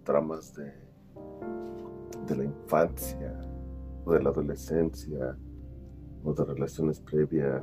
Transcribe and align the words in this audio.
los 0.00 0.04
traumas 0.04 0.54
de, 0.54 0.72
de 2.26 2.36
la 2.36 2.44
infancia 2.44 3.34
o 4.04 4.12
de 4.12 4.22
la 4.22 4.30
adolescencia 4.30 5.36
o 6.24 6.32
de 6.32 6.44
relaciones 6.44 7.00
previas 7.00 7.62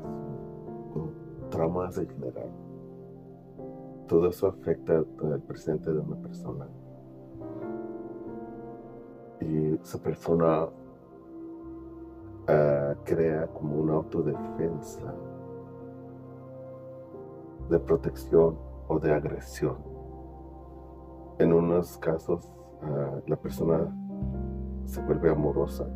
o 0.94 1.10
traumas 1.50 1.98
en 1.98 2.10
general. 2.10 2.50
Todo 4.08 4.30
eso 4.30 4.48
afecta 4.48 4.98
el 4.98 5.42
presente 5.48 5.92
de 5.92 6.00
una 6.00 6.16
persona. 6.18 6.68
Y 9.42 9.76
esa 9.76 10.02
persona 10.02 10.70
ah, 12.48 12.96
crea 13.04 13.48
como 13.48 13.82
una 13.82 13.94
autodefensa 13.96 15.14
de 17.70 17.80
protección 17.80 18.58
o 18.88 19.00
de 19.00 19.14
agresión. 19.14 19.97
En 21.40 21.54
unos 21.54 21.98
casos 22.00 22.52
ah, 22.82 23.20
la 23.28 23.36
persona 23.36 23.94
se 24.86 25.02
vuelve 25.02 25.30
amorosa, 25.30 25.88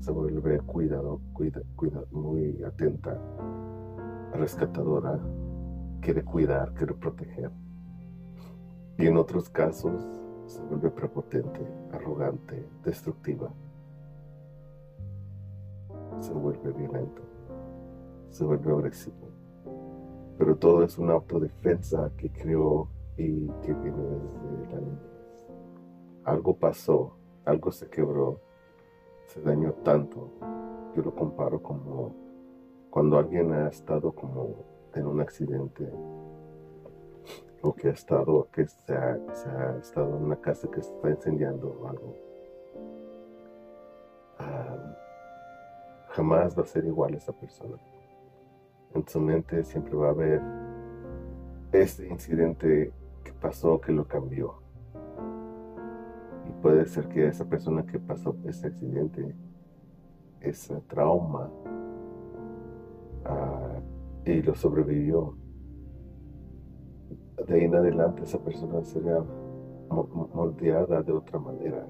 se 0.00 0.10
vuelve 0.10 0.58
cuidado, 0.60 1.20
cuida, 1.32 1.60
cuida, 1.76 2.02
muy 2.10 2.60
atenta, 2.64 3.16
rescatadora, 4.32 5.20
quiere 6.00 6.24
cuidar, 6.24 6.72
quiere 6.74 6.94
proteger. 6.94 7.52
Y 8.98 9.06
en 9.06 9.16
otros 9.16 9.48
casos 9.50 10.04
se 10.46 10.60
vuelve 10.62 10.90
prepotente, 10.90 11.60
arrogante, 11.92 12.66
destructiva. 12.84 13.52
Se 16.18 16.32
vuelve 16.32 16.72
violento, 16.72 17.22
se 18.30 18.44
vuelve 18.44 18.72
agresivo. 18.72 19.28
Pero 20.38 20.56
todo 20.56 20.82
es 20.82 20.98
una 20.98 21.12
autodefensa 21.12 22.10
que 22.16 22.30
creó 22.30 22.88
y 23.18 23.48
que 23.62 23.74
viene 23.74 24.02
desde 24.02 24.74
la 24.74 24.80
niñez. 24.80 25.46
Algo 26.24 26.56
pasó, 26.56 27.16
algo 27.44 27.72
se 27.72 27.88
quebró, 27.90 28.40
se 29.26 29.42
dañó 29.42 29.72
tanto. 29.82 30.30
Yo 30.94 31.02
lo 31.02 31.14
comparo 31.14 31.60
como 31.62 32.14
cuando 32.90 33.18
alguien 33.18 33.52
ha 33.52 33.68
estado 33.68 34.12
como 34.12 34.54
en 34.94 35.06
un 35.06 35.20
accidente 35.20 35.90
o 37.62 37.74
que 37.74 37.88
ha 37.88 37.92
estado, 37.92 38.48
que 38.52 38.66
se 38.66 38.94
ha, 38.94 39.18
estado 39.80 40.16
en 40.16 40.24
una 40.24 40.36
casa 40.36 40.68
que 40.70 40.80
se 40.80 40.94
está 40.94 41.10
incendiando 41.10 41.68
o 41.68 41.88
algo. 41.88 42.14
Ah, 44.38 44.96
jamás 46.10 46.56
va 46.56 46.62
a 46.62 46.66
ser 46.66 46.84
igual 46.84 47.14
esa 47.14 47.32
persona. 47.32 47.76
En 48.94 49.06
su 49.06 49.20
mente 49.20 49.64
siempre 49.64 49.94
va 49.94 50.06
a 50.06 50.10
haber 50.10 50.40
ese 51.72 52.06
incidente 52.06 52.92
que 53.24 53.32
pasó 53.32 53.80
que 53.80 53.92
lo 53.92 54.06
cambió. 54.06 54.54
Y 56.48 56.52
puede 56.62 56.86
ser 56.86 57.08
que 57.08 57.26
esa 57.26 57.44
persona 57.44 57.84
que 57.84 57.98
pasó 57.98 58.36
ese 58.44 58.68
accidente, 58.68 59.34
ese 60.40 60.80
trauma, 60.82 61.50
ah, 63.24 63.80
y 64.24 64.42
lo 64.42 64.54
sobrevivió, 64.54 65.34
de 67.46 67.54
ahí 67.54 67.64
en 67.64 67.74
adelante 67.74 68.24
esa 68.24 68.38
persona 68.38 68.82
sería 68.84 69.22
moldeada 69.90 71.02
de 71.02 71.12
otra 71.12 71.38
manera. 71.38 71.86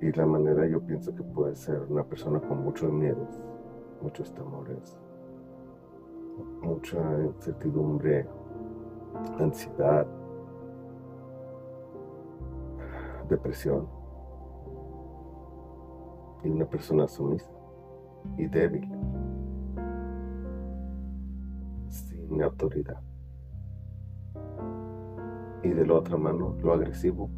Y 0.00 0.10
la 0.12 0.26
manera 0.26 0.66
yo 0.66 0.80
pienso 0.80 1.14
que 1.14 1.22
puede 1.22 1.54
ser 1.54 1.80
una 1.88 2.02
persona 2.02 2.40
con 2.40 2.64
muchos 2.64 2.92
miedos, 2.92 3.40
muchos 4.02 4.34
temores, 4.34 4.98
mucha 6.60 6.98
incertidumbre, 7.22 8.26
ansiedad, 9.38 10.06
depresión. 13.28 13.88
Y 16.44 16.50
una 16.50 16.66
persona 16.66 17.06
sumisa 17.06 17.50
y 18.36 18.46
débil, 18.46 18.88
sin 21.88 22.42
autoridad 22.42 23.00
y 25.62 25.68
de 25.68 25.86
la 25.86 25.94
otra 25.94 26.16
mano 26.16 26.56
lo 26.62 26.72
agresivo. 26.72 27.30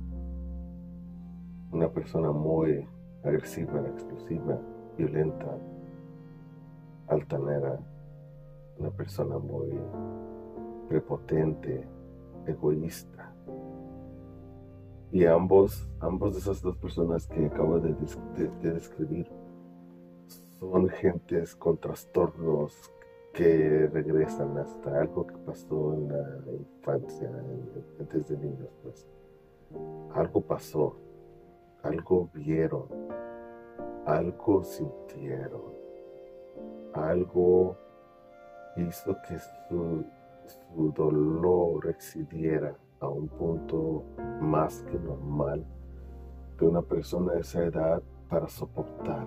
Una 1.73 1.89
persona 1.91 2.33
muy 2.33 2.87
agresiva, 3.23 3.81
explosiva, 3.81 4.59
violenta, 4.97 5.59
altanera, 7.09 7.79
una 8.79 8.91
persona 8.91 9.39
muy 9.39 9.79
prepotente, 10.89 11.87
egoísta. 12.47 13.35
Y 15.13 15.27
ambos, 15.27 15.89
ambos 16.01 16.35
de 16.35 16.41
esas 16.41 16.61
dos 16.61 16.77
personas 16.77 17.27
que 17.29 17.47
acabo 17.47 17.79
de, 17.79 17.95
de 18.63 18.73
describir 18.73 19.31
son 20.59 20.89
gentes 20.89 21.55
con 21.55 21.79
trastornos 21.79 22.93
que 23.35 23.89
regresan 23.93 24.57
hasta 24.59 25.01
algo 25.01 25.27
que 25.27 25.37
pasó 25.39 25.95
en 25.95 26.09
la 26.09 26.53
infancia, 26.53 27.31
antes 27.99 28.29
de 28.29 28.37
niños, 28.39 28.69
pues. 28.83 29.09
Algo 30.15 30.41
pasó, 30.41 30.97
algo 31.83 32.31
vieron, 32.33 32.87
algo 34.07 34.63
sintieron, 34.63 35.75
algo 36.93 37.77
hizo 38.77 39.17
que 39.29 39.39
su, 39.39 40.05
su 40.47 40.93
dolor 40.93 41.89
excediera 41.89 42.77
a 43.01 43.09
un 43.09 43.29
punto 43.29 44.05
más 44.41 44.83
que 44.83 44.99
normal 44.99 45.65
de 46.59 46.67
una 46.67 46.83
persona 46.83 47.33
de 47.35 47.41
esa 47.41 47.65
edad 47.65 48.03
para 48.29 48.49
soportar. 48.49 49.27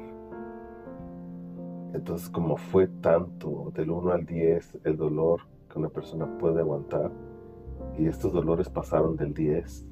Entonces, 1.93 2.29
como 2.29 2.57
fue 2.57 2.87
tanto, 2.87 3.71
del 3.73 3.89
1 3.89 4.11
al 4.11 4.25
10, 4.25 4.79
el 4.83 4.97
dolor 4.97 5.41
que 5.69 5.79
una 5.79 5.89
persona 5.89 6.37
puede 6.37 6.59
aguantar, 6.59 7.11
y 7.97 8.07
estos 8.07 8.33
dolores 8.33 8.69
pasaron 8.69 9.15
del 9.15 9.33
10, 9.33 9.85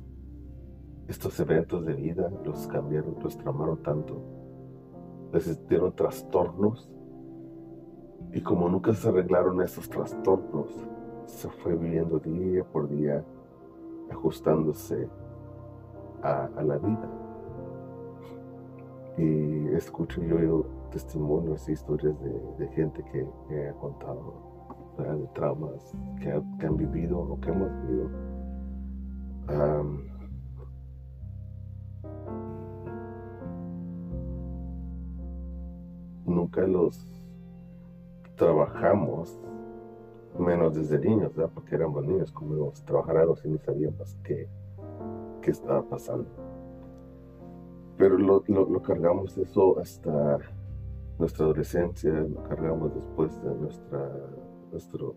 estos 1.07 1.39
eventos 1.39 1.85
de 1.85 1.93
vida 1.93 2.31
los 2.43 2.67
cambiaron, 2.67 3.15
los 3.23 3.37
tramaron 3.37 3.81
tanto, 3.81 4.21
les 5.31 5.59
trastornos, 5.95 6.89
y 8.33 8.41
como 8.41 8.67
nunca 8.69 8.93
se 8.93 9.07
arreglaron 9.07 9.61
esos 9.61 9.89
trastornos, 9.89 10.69
se 11.25 11.49
fue 11.49 11.75
viviendo 11.75 12.19
día 12.19 12.63
por 12.63 12.87
día, 12.89 13.23
ajustándose 14.11 15.07
a, 16.21 16.49
la 16.61 16.77
vida. 16.77 17.09
Y 19.17 19.67
escucho 19.75 20.21
yo, 20.21 20.39
yo 20.39 20.65
testimonios 20.91 21.67
e 21.69 21.73
historias 21.73 22.15
de, 22.57 22.67
gente 22.69 23.03
que, 23.11 23.67
ha 23.69 23.73
contado 23.73 24.33
de 24.97 25.27
traumas 25.33 25.93
que, 26.19 26.31
han 26.31 26.77
vivido 26.77 27.19
o 27.19 27.39
que 27.39 27.49
hemos 27.49 27.69
vivido. 27.87 28.09
nunca 36.25 36.61
los 36.67 37.05
trabajamos, 38.35 39.39
menos 40.38 40.75
desde 40.75 41.00
niños, 41.00 41.31
porque 41.53 41.75
éramos 41.75 42.06
niños, 42.06 42.31
como 42.31 42.72
trabajar 42.85 43.18
algo 43.18 43.35
si 43.35 43.50
ni 43.50 43.57
sabíamos 43.59 44.16
qué, 44.23 44.47
qué 45.41 45.51
estaba 45.51 45.84
pasando. 45.84 46.29
Pero 47.97 48.18
lo, 48.18 48.44
lo 48.47 48.81
cargamos 48.81 49.38
eso 49.38 49.79
hasta 49.79 50.40
nuestra 51.18 51.46
adolescencia, 51.46 52.11
lo 52.11 52.43
cargamos 52.43 52.93
después 52.93 53.41
de 53.41 53.55
nuestra, 53.55 54.11
nuestro, 54.72 55.16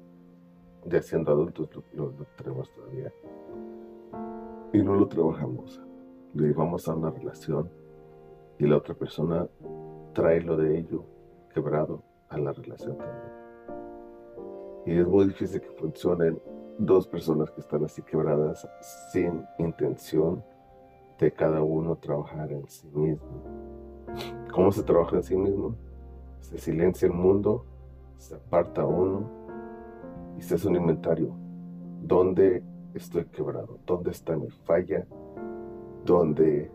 ya 0.87 1.03
siendo 1.03 1.32
adultos, 1.32 1.69
lo, 1.94 2.12
tenemos 2.37 2.71
todavía. 2.73 3.12
Y 4.73 4.82
no 4.82 4.94
lo 4.94 5.09
trabajamos. 5.09 5.82
Le 6.35 6.49
llevamos 6.49 6.88
a 6.88 6.94
una 6.94 7.11
relación 7.11 7.71
y 8.59 8.67
la 8.67 8.76
otra 8.76 8.94
persona 8.94 9.49
trae 10.12 10.41
lo 10.43 10.56
de 10.56 10.79
ello 10.79 11.05
quebrado 11.53 12.03
a 12.29 12.38
la 12.38 12.53
relación 12.53 12.97
también. 12.97 13.48
Y 14.88 14.99
es 14.99 15.06
muy 15.06 15.26
difícil 15.26 15.61
que 15.61 15.70
funcionen 15.70 16.40
dos 16.79 17.06
personas 17.06 17.50
que 17.50 17.61
están 17.61 17.85
así 17.85 18.00
quebradas 18.00 18.67
sin 19.12 19.44
intención 19.58 20.43
de 21.19 21.31
cada 21.31 21.62
uno 21.62 21.96
trabajar 21.96 22.50
en 22.52 22.67
sí 22.69 22.88
mismo. 22.94 23.43
¿Cómo 24.50 24.73
se 24.73 24.82
trabaja 24.82 25.17
en 25.17 25.23
sí 25.23 25.37
mismo? 25.37 25.76
se 26.40 26.58
silencia 26.58 27.06
el 27.06 27.12
mundo, 27.12 27.67
se 28.17 28.35
aparta 28.35 28.85
uno 28.85 29.29
y 30.38 30.43
se 30.43 30.55
hace 30.55 30.67
un 30.67 30.76
inventario. 30.76 31.35
¿Dónde 32.02 32.62
estoy 32.94 33.26
quebrado? 33.26 33.79
¿Dónde 33.87 34.11
está 34.12 34.35
mi 34.35 34.49
falla? 34.64 35.06
¿Dónde, 36.06 36.70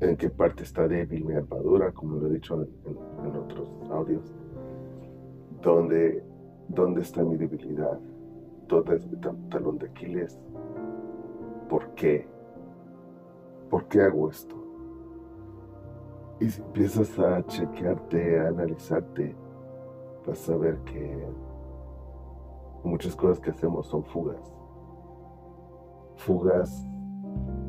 en 0.00 0.16
qué 0.16 0.28
parte 0.28 0.64
está 0.64 0.86
débil 0.86 1.24
mi 1.24 1.34
armadura, 1.34 1.92
como 1.92 2.16
lo 2.16 2.26
he 2.26 2.34
dicho 2.34 2.60
en, 2.60 3.36
otros 3.36 3.68
audios? 3.90 4.34
¿Dónde, 5.62 6.22
¿Dónde 6.68 7.02
está 7.02 7.22
mi 7.22 7.36
debilidad? 7.36 7.98
¿Dónde 8.68 8.96
es 8.96 9.06
mi 9.06 9.16
talón 9.50 9.78
de 9.78 9.86
Aquiles? 9.86 10.38
¿Por 11.68 11.94
qué? 11.94 12.34
¿por 13.74 13.88
qué 13.88 14.02
hago 14.02 14.30
esto? 14.30 14.54
Y 16.38 16.48
si 16.48 16.62
empiezas 16.62 17.18
a 17.18 17.44
chequearte, 17.44 18.38
a 18.38 18.46
analizarte, 18.46 19.34
vas 20.24 20.48
a 20.48 20.56
ver 20.56 20.78
que 20.84 21.26
muchas 22.84 23.16
cosas 23.16 23.40
que 23.40 23.50
hacemos 23.50 23.88
son 23.88 24.04
fugas. 24.04 24.54
Fugas 26.18 26.86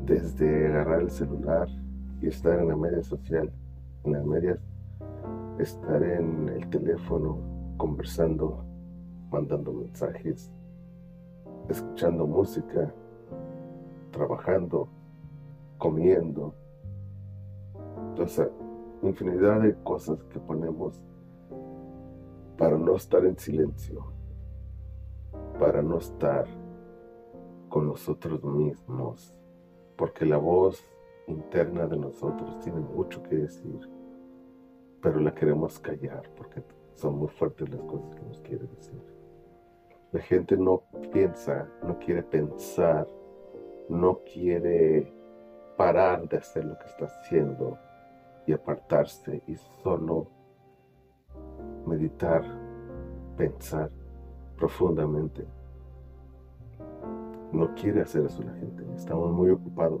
desde 0.04 0.68
agarrar 0.68 1.00
el 1.00 1.10
celular 1.10 1.66
y 2.20 2.28
estar 2.28 2.56
en 2.56 2.68
la 2.68 2.76
media 2.76 3.02
social, 3.02 3.52
en 4.04 4.12
las 4.12 4.24
medias, 4.24 4.60
estar 5.58 6.04
en 6.04 6.48
el 6.50 6.70
teléfono, 6.70 7.38
conversando, 7.76 8.64
mandando 9.30 9.72
mensajes, 9.72 10.50
escuchando 11.68 12.26
música, 12.26 12.92
trabajando, 14.10 14.88
comiendo. 15.78 16.54
Entonces, 18.08 18.48
infinidad 19.02 19.60
de 19.60 19.74
cosas 19.82 20.22
que 20.24 20.38
ponemos 20.38 21.00
para 22.56 22.78
no 22.78 22.96
estar 22.96 23.24
en 23.24 23.38
silencio, 23.38 24.06
para 25.58 25.82
no 25.82 25.98
estar 25.98 26.46
con 27.68 27.86
nosotros 27.88 28.42
mismos, 28.44 29.34
porque 29.96 30.24
la 30.24 30.38
voz 30.38 30.84
interna 31.26 31.86
de 31.86 31.96
nosotros 31.96 32.58
tiene 32.60 32.80
mucho 32.80 33.22
que 33.22 33.36
decir, 33.36 33.80
pero 35.02 35.20
la 35.20 35.34
queremos 35.34 35.78
callar 35.78 36.30
porque 36.36 36.62
son 36.94 37.18
muy 37.18 37.28
fuertes 37.28 37.68
las 37.68 37.82
cosas 37.82 38.14
que 38.14 38.22
nos 38.22 38.40
quiere 38.40 38.66
decir. 38.66 39.15
La 40.16 40.22
gente 40.22 40.56
no 40.56 40.82
piensa, 41.12 41.68
no 41.82 41.98
quiere 41.98 42.22
pensar, 42.22 43.06
no 43.90 44.20
quiere 44.20 45.12
parar 45.76 46.26
de 46.26 46.38
hacer 46.38 46.64
lo 46.64 46.78
que 46.78 46.86
está 46.86 47.04
haciendo 47.04 47.76
y 48.46 48.54
apartarse 48.54 49.42
y 49.46 49.56
solo 49.82 50.26
meditar, 51.86 52.42
pensar 53.36 53.90
profundamente. 54.56 55.46
No 57.52 57.74
quiere 57.74 58.00
hacer 58.00 58.24
eso 58.24 58.42
la 58.42 58.54
gente. 58.54 58.86
Estamos 58.96 59.30
muy 59.34 59.50
ocupados 59.50 60.00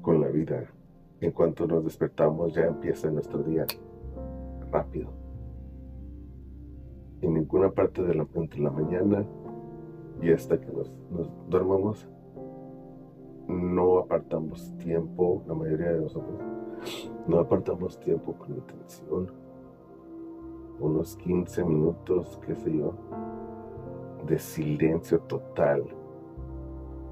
con 0.00 0.20
la 0.20 0.26
vida. 0.30 0.64
En 1.20 1.30
cuanto 1.30 1.64
nos 1.68 1.84
despertamos 1.84 2.54
ya 2.54 2.62
empieza 2.62 3.08
nuestro 3.08 3.40
día 3.44 3.66
rápido. 4.72 5.21
En 7.22 7.34
ninguna 7.34 7.70
parte 7.70 8.02
de 8.02 8.14
la, 8.14 8.26
entre 8.34 8.60
la 8.60 8.70
mañana 8.70 9.24
y 10.20 10.30
hasta 10.30 10.60
que 10.60 10.70
nos, 10.70 10.94
nos 11.10 11.30
dormamos 11.48 12.08
no 13.48 13.98
apartamos 13.98 14.72
tiempo, 14.78 15.42
la 15.46 15.54
mayoría 15.54 15.92
de 15.92 16.00
nosotros, 16.00 16.40
no 17.26 17.38
apartamos 17.38 17.98
tiempo 18.00 18.32
con 18.34 18.54
intención. 18.54 19.30
Unos 20.80 21.16
15 21.16 21.64
minutos, 21.64 22.40
qué 22.46 22.54
sé 22.54 22.76
yo, 22.76 22.94
de 24.26 24.38
silencio 24.38 25.20
total 25.20 25.84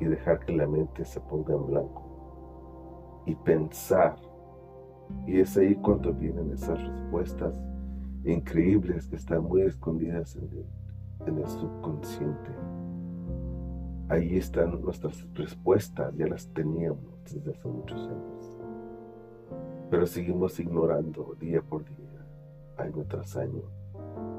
y 0.01 0.07
dejar 0.07 0.41
que 0.41 0.53
la 0.53 0.67
mente 0.67 1.05
se 1.05 1.21
ponga 1.21 1.55
en 1.55 1.67
blanco 1.67 3.23
y 3.27 3.35
pensar. 3.35 4.17
Y 5.27 5.41
es 5.41 5.57
ahí 5.57 5.75
cuando 5.77 6.13
vienen 6.13 6.53
esas 6.53 6.81
respuestas 6.83 7.55
increíbles 8.25 9.09
que 9.09 9.17
están 9.17 9.45
muy 9.45 9.63
escondidas 9.63 10.37
en 10.37 10.45
el, 10.45 10.67
en 11.27 11.39
el 11.39 11.49
subconsciente 11.49 12.51
ahí 14.11 14.37
están 14.37 14.83
nuestras 14.83 15.25
respuestas, 15.35 16.13
ya 16.17 16.27
las 16.27 16.49
teníamos 16.49 17.23
desde 17.23 17.53
hace 17.53 17.69
muchos 17.69 18.09
años. 18.09 18.59
Pero 19.89 20.07
seguimos 20.07 20.59
ignorando 20.59 21.37
día 21.39 21.63
por 21.63 21.85
día, 21.85 22.27
año 22.77 23.05
tras 23.09 23.37
año, 23.37 23.63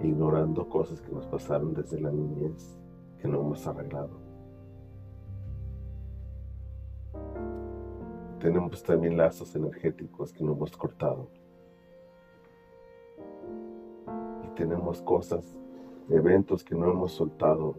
ignorando 0.01 0.67
cosas 0.67 1.01
que 1.01 1.11
nos 1.11 1.25
pasaron 1.25 1.73
desde 1.73 2.01
la 2.01 2.11
niñez 2.11 2.77
que 3.17 3.29
no 3.29 3.39
hemos 3.39 3.65
arreglado. 3.65 4.19
Tenemos 8.39 8.83
también 8.83 9.15
lazos 9.15 9.55
energéticos 9.55 10.33
que 10.33 10.43
no 10.43 10.51
hemos 10.51 10.75
cortado. 10.75 11.29
Tenemos 14.55 15.01
cosas, 15.01 15.57
eventos 16.09 16.63
que 16.63 16.75
no 16.75 16.91
hemos 16.91 17.11
soltado 17.13 17.75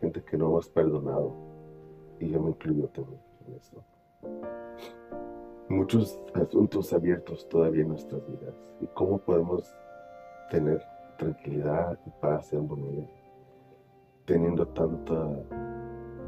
gente 0.00 0.22
que 0.22 0.36
no 0.36 0.46
hemos 0.46 0.68
perdonado, 0.68 1.34
y 2.18 2.30
yo 2.30 2.40
me 2.40 2.50
incluyo 2.50 2.88
también 2.88 3.20
en 3.46 3.54
eso. 3.54 3.84
Muchos 5.68 6.20
asuntos 6.34 6.92
abiertos 6.92 7.48
todavía 7.48 7.82
en 7.82 7.88
nuestras 7.88 8.26
vidas, 8.26 8.54
y 8.80 8.86
cómo 8.88 9.18
podemos 9.18 9.74
tener 10.50 10.82
tranquilidad 11.18 11.98
y 12.06 12.10
paz 12.20 12.52
en 12.52 12.60
armonía, 12.60 13.08
teniendo 14.24 14.66
tanta, 14.68 15.28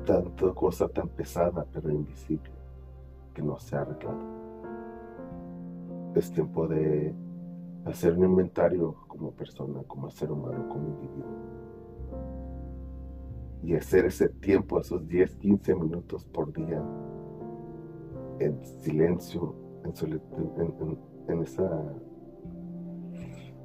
tanta 0.05 0.53
cosa 0.55 0.89
tan 0.89 1.09
pesada 1.09 1.67
pero 1.73 1.91
invisible 1.91 2.53
que 3.35 3.43
no 3.43 3.59
se 3.59 3.75
ha 3.75 3.81
arreglado. 3.81 4.21
Es 6.15 6.31
tiempo 6.31 6.69
de 6.69 7.15
hacer 7.85 8.17
un 8.17 8.25
inventario 8.25 8.95
como 9.09 9.33
persona, 9.33 9.83
como 9.87 10.11
ser 10.11 10.31
humano, 10.31 10.69
como 10.69 10.89
individuo 10.89 11.63
y 13.63 13.75
hacer 13.77 14.07
ese 14.07 14.29
tiempo, 14.29 14.81
esos 14.81 15.07
10, 15.07 15.37
15 15.37 15.75
minutos 15.77 16.25
por 16.25 16.53
día 16.53 16.83
en 18.41 18.65
silencio, 18.81 19.55
en, 19.85 20.21
en, 21.29 21.43
esa, 21.43 21.71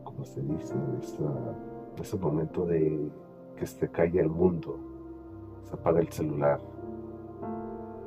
¿cómo 0.04 0.24
se 0.24 0.42
dice? 0.42 0.75
En 0.75 2.02
ese 2.02 2.18
momento 2.18 2.66
de 2.66 3.10
que 3.56 3.66
se 3.66 3.90
cae 3.90 4.20
el 4.20 4.30
mundo, 4.30 4.78
se 5.63 5.74
apaga 5.74 6.00
el 6.00 6.10
celular, 6.10 6.60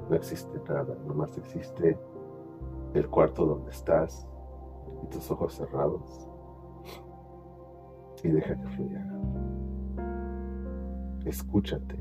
no 0.09 0.15
existe 0.15 0.61
nada, 0.69 0.97
nomás 1.07 1.37
existe 1.39 1.99
el 2.95 3.09
cuarto 3.09 3.47
donde 3.47 3.71
estás 3.71 4.29
y 5.03 5.07
tus 5.09 5.31
ojos 5.31 5.55
cerrados 5.55 6.29
y 8.23 8.29
deja 8.29 8.55
que 8.55 8.69
fluya 8.69 9.07
escúchate. 11.25 11.97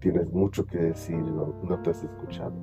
Tienes 0.00 0.30
mucho 0.32 0.66
que 0.66 0.78
decir, 0.78 1.16
no, 1.16 1.54
no 1.62 1.82
te 1.82 1.90
has 1.90 2.02
escuchado. 2.02 2.54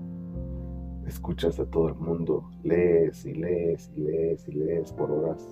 Escuchas 1.06 1.60
a 1.60 1.66
todo 1.66 1.90
el 1.90 1.96
mundo, 1.96 2.50
lees 2.64 3.26
y 3.26 3.34
lees 3.34 3.92
y 3.96 4.02
lees 4.02 4.48
y 4.48 4.52
lees 4.52 4.94
por 4.94 5.12
horas 5.12 5.44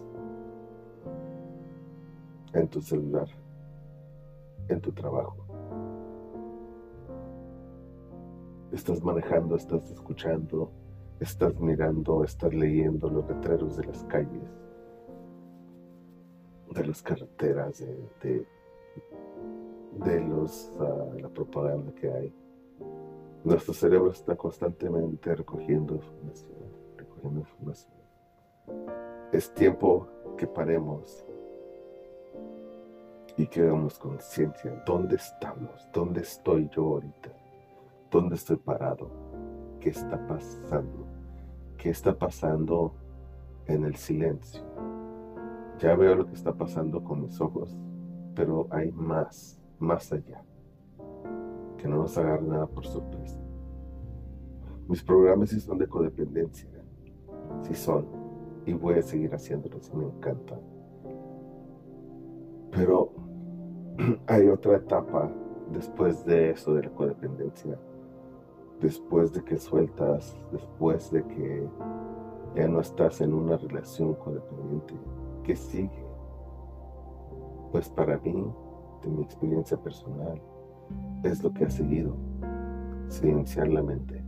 en 2.53 2.67
tu 2.67 2.81
celular, 2.81 3.27
en 4.67 4.79
tu 4.79 4.91
trabajo. 4.91 5.37
Estás 8.71 9.03
manejando, 9.03 9.55
estás 9.55 9.89
escuchando, 9.89 10.71
estás 11.19 11.59
mirando, 11.59 12.23
estás 12.23 12.53
leyendo 12.53 13.09
los 13.09 13.27
letreros 13.27 13.77
de 13.77 13.85
las 13.85 14.03
calles, 14.05 14.49
de 16.71 16.85
las 16.85 17.01
carreteras, 17.01 17.79
de, 18.21 18.45
de 20.05 20.21
los, 20.21 20.71
ah, 20.79 21.15
la 21.19 21.29
propaganda 21.29 21.93
que 21.93 22.11
hay. 22.11 22.33
Nuestro 23.43 23.73
cerebro 23.73 24.11
está 24.11 24.35
constantemente 24.35 25.33
recogiendo 25.35 25.95
información, 25.95 26.59
recogiendo 26.97 27.39
información. 27.39 27.93
Es 29.31 29.53
tiempo 29.53 30.07
que 30.37 30.47
paremos 30.47 31.25
y 33.37 33.47
que 33.47 33.61
hagamos 33.61 33.97
conciencia. 33.97 34.83
¿Dónde 34.85 35.15
estamos? 35.15 35.87
¿Dónde 35.93 36.21
estoy 36.21 36.69
yo 36.69 36.83
ahorita? 36.83 37.29
¿Dónde 38.11 38.35
estoy 38.35 38.57
parado? 38.57 39.09
¿Qué 39.79 39.89
está 39.89 40.17
pasando? 40.27 41.08
¿Qué 41.79 41.89
está 41.89 42.13
pasando 42.17 42.93
en 43.65 43.85
el 43.85 43.95
silencio? 43.95 44.61
Ya 45.79 45.95
veo 45.95 46.13
lo 46.13 46.25
que 46.27 46.33
está 46.33 46.53
pasando 46.53 47.01
con 47.01 47.21
mis 47.21 47.39
ojos, 47.39 47.75
pero 48.35 48.67
hay 48.69 48.91
más 48.91 49.59
más 49.79 50.11
allá. 50.11 50.43
Que 51.77 51.87
no 51.87 51.99
nos 51.99 52.17
agarre 52.17 52.43
nada 52.43 52.67
por 52.67 52.85
sorpresa. 52.85 53.39
Mis 54.89 55.01
programas 55.01 55.51
sí 55.51 55.59
son 55.61 55.77
de 55.77 55.87
codependencia. 55.87 56.69
Sí 57.61 57.73
son. 57.73 58.05
Y 58.65 58.73
voy 58.73 58.95
a 58.95 59.01
seguir 59.01 59.33
haciéndolos. 59.33 59.93
Me 59.93 60.03
encanta. 60.03 60.59
Pero 62.71 63.13
hay 64.27 64.49
otra 64.49 64.75
etapa 64.75 65.31
después 65.71 66.25
de 66.25 66.51
eso 66.51 66.73
de 66.73 66.83
la 66.83 66.89
codependencia. 66.89 67.79
Después 68.81 69.33
de 69.33 69.43
que 69.43 69.57
sueltas, 69.57 70.37
después 70.51 71.11
de 71.11 71.23
que 71.25 71.67
ya 72.55 72.67
no 72.67 72.79
estás 72.79 73.21
en 73.21 73.33
una 73.33 73.57
relación 73.57 74.13
codependiente. 74.15 74.95
¿Qué 75.43 75.55
sigue? 75.55 76.05
Pues 77.71 77.89
para 77.89 78.17
mí 78.19 78.51
de 79.03 79.09
mi 79.09 79.23
experiencia 79.23 79.77
personal, 79.77 80.41
es 81.23 81.43
lo 81.43 81.53
que 81.53 81.65
ha 81.65 81.69
seguido, 81.69 82.15
silenciar 83.07 83.67
la 83.67 83.83
mente, 83.83 84.23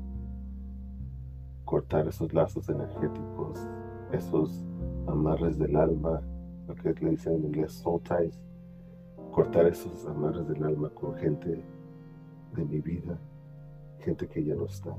cortar 1.65 2.07
esos 2.07 2.33
lazos 2.33 2.69
energéticos, 2.69 3.67
esos 4.11 4.63
amarres 5.07 5.57
del 5.57 5.75
alma, 5.75 6.21
lo 6.67 6.75
que 6.75 6.93
le 6.93 7.11
dicen 7.11 7.35
en 7.35 7.45
inglés 7.45 7.73
soul 7.73 8.01
ties, 8.01 8.39
cortar 9.31 9.65
esos 9.65 10.05
amarres 10.05 10.47
del 10.47 10.63
alma 10.63 10.89
con 10.89 11.15
gente 11.15 11.63
de 12.55 12.65
mi 12.65 12.79
vida, 12.79 13.17
gente 14.01 14.27
que 14.27 14.43
ya 14.43 14.55
no 14.55 14.65
está. 14.65 14.95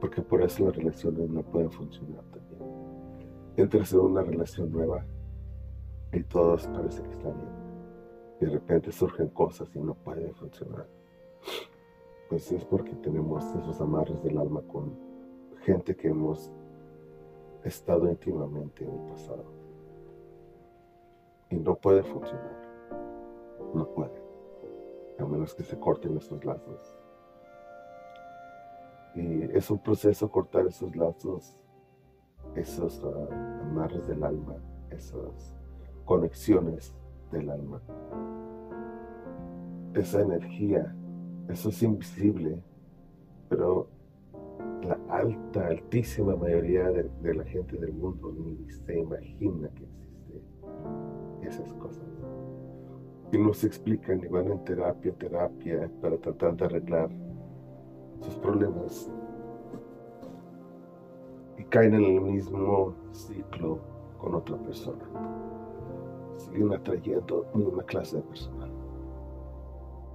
Porque 0.00 0.22
por 0.22 0.42
eso 0.42 0.64
las 0.64 0.76
relaciones 0.76 1.28
no 1.30 1.42
pueden 1.42 1.70
funcionar 1.70 2.24
también. 2.24 2.60
Entras 3.56 3.92
en 3.92 4.00
una 4.00 4.22
relación 4.22 4.70
nueva 4.70 5.04
y 6.12 6.22
todo 6.22 6.56
parece 6.72 7.02
que 7.02 7.10
está 7.10 7.30
bien. 7.30 7.58
Y 8.40 8.44
de 8.44 8.50
repente 8.52 8.92
surgen 8.92 9.28
cosas 9.28 9.68
y 9.74 9.80
no 9.80 9.94
pueden 9.94 10.34
funcionar. 10.34 10.86
Pues 12.28 12.52
es 12.52 12.64
porque 12.64 12.94
tenemos 12.96 13.44
esos 13.56 13.80
amarres 13.80 14.22
del 14.22 14.38
alma 14.38 14.62
con 14.62 14.96
gente 15.62 15.96
que 15.96 16.08
hemos 16.08 16.52
estado 17.64 18.08
íntimamente 18.08 18.84
en 18.84 18.90
el 18.90 19.10
pasado. 19.10 19.44
Y 21.50 21.56
no 21.56 21.74
puede 21.76 22.02
funcionar. 22.02 22.68
No 23.74 23.86
puede. 23.88 24.22
A 25.18 25.24
menos 25.24 25.54
que 25.54 25.64
se 25.64 25.78
corten 25.78 26.16
esos 26.16 26.44
lazos. 26.44 26.94
Y 29.14 29.42
es 29.56 29.70
un 29.70 29.78
proceso 29.78 30.30
cortar 30.30 30.66
esos 30.66 30.94
lazos, 30.94 31.56
esos 32.54 33.02
ah, 33.04 33.62
amarres 33.62 34.06
del 34.06 34.22
alma, 34.22 34.56
esas 34.90 35.54
conexiones 36.04 36.94
del 37.32 37.50
alma. 37.50 37.80
Esa 39.94 40.20
energía, 40.20 40.94
eso 41.48 41.70
es 41.70 41.82
invisible, 41.82 42.62
pero 43.48 43.88
la 44.82 44.98
alta, 45.08 45.66
altísima 45.66 46.36
mayoría 46.36 46.90
de, 46.90 47.34
la 47.34 47.44
gente 47.44 47.76
del 47.76 47.92
mundo 47.92 48.32
ni 48.32 48.70
se 48.70 48.98
imagina 48.98 49.68
que 49.70 49.84
existen 49.84 50.42
esas 51.42 51.72
cosas. 51.74 52.04
Y 53.32 53.38
no 53.38 53.52
se 53.52 53.66
explican 53.66 54.22
y 54.24 54.28
van 54.28 54.50
en 54.50 54.64
terapia, 54.64 55.12
terapia 55.12 55.90
para 56.00 56.16
tratar 56.18 56.56
de 56.56 56.64
arreglar 56.64 57.10
sus 58.20 58.34
problemas. 58.36 59.10
Y 61.56 61.64
caen 61.64 61.94
en 61.94 62.04
el 62.04 62.20
mismo 62.20 62.94
ciclo 63.12 63.78
con 64.18 64.34
otra 64.34 64.56
persona. 64.56 65.04
Siguen 66.36 66.72
atrayendo 66.72 67.46
misma 67.54 67.82
clase 67.84 68.16
de 68.16 68.22
persona. 68.22 68.68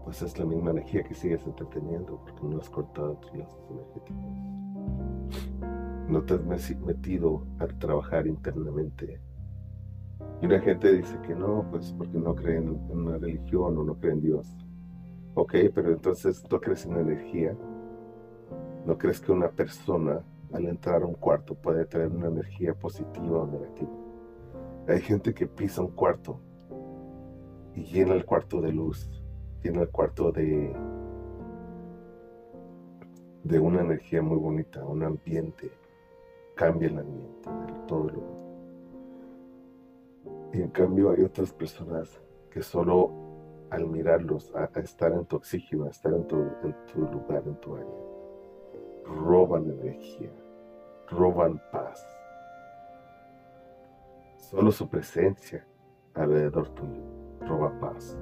Pues 0.03 0.21
es 0.21 0.37
la 0.37 0.45
misma 0.45 0.71
energía 0.71 1.03
que 1.03 1.13
sigues 1.13 1.45
entreteniendo 1.45 2.19
porque 2.23 2.43
no 2.43 2.59
has 2.59 2.69
cortado 2.69 3.15
tus 3.15 3.33
lazos 3.35 3.69
energéticos 3.69 4.53
no 6.07 6.21
te 6.21 6.35
has 6.35 6.79
metido 6.81 7.45
a 7.59 7.67
trabajar 7.67 8.27
internamente. 8.27 9.19
Y 10.41 10.45
una 10.45 10.59
gente 10.59 10.93
dice 10.93 11.17
que 11.25 11.33
no, 11.33 11.65
pues 11.71 11.93
porque 11.97 12.17
no 12.17 12.35
creen 12.35 12.79
en 12.91 12.99
una 12.99 13.17
religión 13.17 13.77
o 13.77 13.83
no 13.83 13.95
creen 13.95 14.17
en 14.17 14.21
Dios. 14.21 14.57
Ok, 15.35 15.55
pero 15.73 15.91
entonces 15.91 16.43
tú 16.43 16.59
crees 16.59 16.85
en 16.85 16.97
energía. 16.97 17.57
¿No 18.85 18.97
crees 18.97 19.21
que 19.21 19.31
una 19.31 19.49
persona 19.49 20.21
al 20.51 20.65
entrar 20.65 21.03
a 21.03 21.05
un 21.05 21.15
cuarto 21.15 21.55
puede 21.55 21.85
traer 21.85 22.09
una 22.09 22.27
energía 22.27 22.73
positiva 22.73 23.39
o 23.39 23.47
negativa? 23.47 23.91
Hay 24.87 25.01
gente 25.01 25.33
que 25.33 25.47
pisa 25.47 25.81
un 25.81 25.91
cuarto 25.91 26.39
y 27.75 27.83
llena 27.83 28.13
el 28.13 28.25
cuarto 28.25 28.61
de 28.61 28.71
luz, 28.71 29.09
llena 29.63 29.81
el 29.81 29.89
cuarto 29.89 30.31
de, 30.31 30.75
de 33.43 33.59
una 33.59 33.81
energía 33.81 34.21
muy 34.21 34.37
bonita, 34.37 34.83
un 34.85 35.03
ambiente 35.03 35.71
cambia 36.55 36.89
el 36.89 36.99
ambiente 36.99 37.49
todo 37.87 38.03
mundo. 38.03 38.43
Y 40.53 40.61
en 40.61 40.69
cambio 40.69 41.11
hay 41.11 41.23
otras 41.23 41.51
personas 41.51 42.21
que 42.51 42.61
solo 42.61 43.11
al 43.69 43.87
mirarlos, 43.87 44.53
a, 44.55 44.65
estar 44.79 45.11
en 45.13 45.25
tu 45.25 45.37
oxígeno, 45.37 45.85
a 45.85 45.89
estar 45.89 46.13
en 46.13 46.27
tu, 46.27 46.35
en 46.35 46.75
tu 46.91 46.99
lugar, 46.99 47.41
en 47.47 47.55
tu 47.55 47.75
área, 47.75 47.87
roban 49.05 49.69
energía, 49.69 50.31
roban 51.09 51.61
paz. 51.71 52.05
Solo 54.37 54.71
su 54.71 54.87
presencia 54.89 55.65
alrededor 56.13 56.69
tuyo 56.69 57.01
roba 57.41 57.77
paz, 57.79 58.17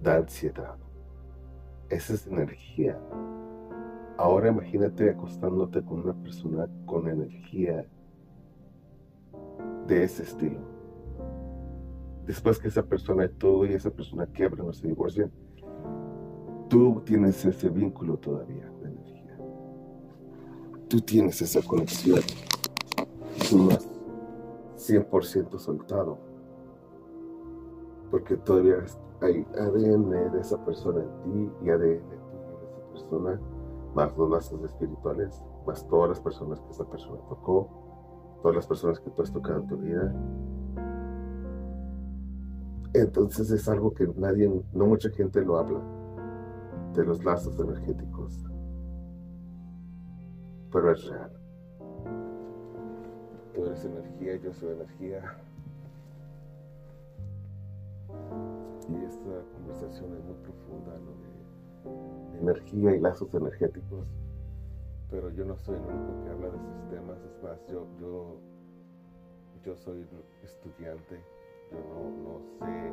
da 0.00 0.16
ansiedad. 0.16 0.76
Esa 1.90 2.14
es 2.14 2.26
energía 2.26 2.98
Ahora 4.22 4.50
imagínate 4.50 5.10
acostándote 5.10 5.82
con 5.82 6.00
una 6.00 6.12
persona 6.12 6.68
con 6.86 7.08
energía 7.08 7.86
de 9.86 10.04
ese 10.04 10.22
estilo. 10.22 10.60
Después 12.26 12.58
que 12.58 12.68
esa 12.68 12.84
persona 12.84 13.24
y 13.24 13.28
tú 13.30 13.64
y 13.64 13.72
esa 13.72 13.90
persona 13.90 14.26
quiebran 14.26 14.68
o 14.68 14.72
se 14.72 14.86
divorcian, 14.86 15.30
tú 16.68 17.02
tienes 17.04 17.44
ese 17.44 17.68
vínculo 17.68 18.16
todavía. 18.16 18.70
Tú 20.92 21.00
tienes 21.00 21.40
esa 21.40 21.66
conexión. 21.66 22.20
Tú 23.48 23.56
no 23.56 23.70
100% 24.76 25.58
soltado. 25.58 26.18
Porque 28.10 28.36
todavía 28.36 28.84
hay 29.22 29.46
ADN 29.58 30.10
de 30.32 30.38
esa 30.38 30.62
persona 30.62 31.02
en 31.02 31.22
ti 31.22 31.50
y 31.64 31.70
ADN 31.70 32.10
de 32.10 32.16
esa 32.66 32.92
persona 32.92 33.40
más 33.94 34.14
los 34.18 34.30
lazos 34.30 34.62
espirituales, 34.64 35.42
más 35.66 35.88
todas 35.88 36.10
las 36.10 36.20
personas 36.20 36.60
que 36.60 36.70
esa 36.72 36.84
persona 36.84 37.22
tocó, 37.26 37.70
todas 38.42 38.56
las 38.56 38.66
personas 38.66 39.00
que 39.00 39.08
tú 39.08 39.22
has 39.22 39.32
tocado 39.32 39.60
en 39.60 39.66
tu 39.68 39.78
vida. 39.78 40.14
Entonces 42.92 43.50
es 43.50 43.66
algo 43.66 43.94
que 43.94 44.06
nadie, 44.18 44.46
no 44.74 44.84
mucha 44.84 45.08
gente 45.08 45.40
lo 45.40 45.56
habla, 45.56 45.80
de 46.92 47.02
los 47.02 47.24
lazos 47.24 47.58
energéticos. 47.58 48.11
Pero 50.72 50.92
es 50.92 51.08
real. 51.08 51.30
Tú 53.54 53.66
eres 53.66 53.84
energía, 53.84 54.36
yo 54.36 54.52
soy 54.54 54.72
energía. 54.72 55.36
Y 58.88 59.04
esta 59.04 59.44
conversación 59.54 60.16
es 60.16 60.24
muy 60.24 60.36
profunda, 60.42 60.98
¿no? 60.98 61.32
energía 62.42 62.96
y 62.96 63.00
lazos 63.00 63.32
energéticos, 63.34 64.06
pero 65.10 65.30
yo 65.30 65.44
no 65.44 65.56
soy 65.58 65.76
el 65.76 65.82
único 65.82 66.24
que 66.24 66.30
habla 66.30 66.48
de 66.48 66.56
esos 66.56 66.90
temas, 66.90 67.18
es 67.22 67.42
más, 67.42 67.66
yo, 67.68 67.86
yo, 68.00 68.36
yo 69.64 69.76
soy 69.76 70.04
estudiante, 70.42 71.20
yo 71.70 71.78
no, 71.78 72.10
no 72.24 72.40
sé 72.58 72.92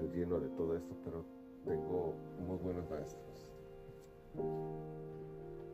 el 0.00 0.12
lleno 0.12 0.38
de 0.38 0.48
todo 0.50 0.76
esto, 0.76 0.94
pero 1.04 1.24
tengo 1.64 2.14
muy 2.46 2.56
buenos 2.58 2.88
maestros. 2.90 3.48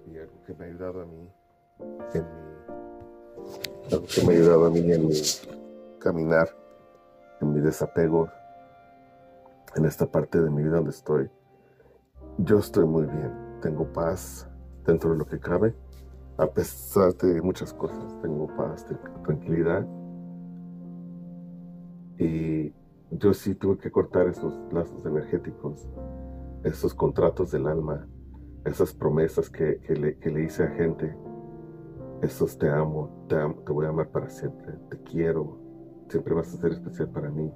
Y 0.06 0.18
algo 0.18 0.42
que 0.46 0.54
me 0.54 0.64
ha 0.64 0.68
ayudado 0.68 1.02
a 1.02 1.06
mí 1.06 1.28
en 2.14 2.22
mi, 2.22 3.92
algo 3.92 4.06
que 4.06 4.26
me 4.26 4.32
ha 4.32 4.36
ayudado 4.36 4.66
a 4.66 4.70
mí 4.70 4.92
en 4.92 5.06
mi 5.06 5.20
caminar, 5.98 6.48
en 7.40 7.52
mi 7.52 7.60
desapego, 7.60 8.28
en 9.76 9.84
esta 9.86 10.06
parte 10.06 10.40
de 10.40 10.50
mi 10.50 10.62
vida 10.62 10.76
donde 10.76 10.90
estoy 10.90 11.30
yo 12.38 12.58
estoy 12.58 12.84
muy 12.84 13.06
bien, 13.06 13.32
tengo 13.62 13.84
paz 13.92 14.48
dentro 14.84 15.10
de 15.10 15.18
lo 15.18 15.24
que 15.24 15.38
cabe, 15.38 15.72
a 16.36 16.46
pesar 16.46 17.14
de 17.14 17.40
muchas 17.40 17.72
cosas, 17.72 18.20
tengo 18.22 18.48
paz, 18.56 18.84
tengo 18.86 19.22
tranquilidad. 19.22 19.86
Y 22.18 22.72
yo 23.12 23.32
sí 23.34 23.54
tuve 23.54 23.78
que 23.78 23.90
cortar 23.92 24.26
esos 24.26 24.52
lazos 24.72 25.06
energéticos, 25.06 25.86
esos 26.64 26.92
contratos 26.92 27.52
del 27.52 27.68
alma, 27.68 28.04
esas 28.64 28.94
promesas 28.94 29.50
que, 29.50 29.80
le, 29.88 30.16
que 30.18 30.30
le, 30.30 30.44
hice 30.44 30.64
a 30.64 30.68
gente, 30.68 31.14
esos 32.22 32.56
te 32.58 32.68
amo, 32.68 33.26
te 33.28 33.36
amo, 33.36 33.56
te 33.64 33.72
voy 33.72 33.86
a 33.86 33.90
amar 33.90 34.08
para 34.08 34.28
siempre, 34.30 34.72
te 34.90 34.98
quiero, 35.02 35.58
siempre 36.08 36.34
vas 36.34 36.52
a 36.54 36.56
ser 36.56 36.72
especial 36.72 37.10
para 37.10 37.30
mí. 37.30 37.52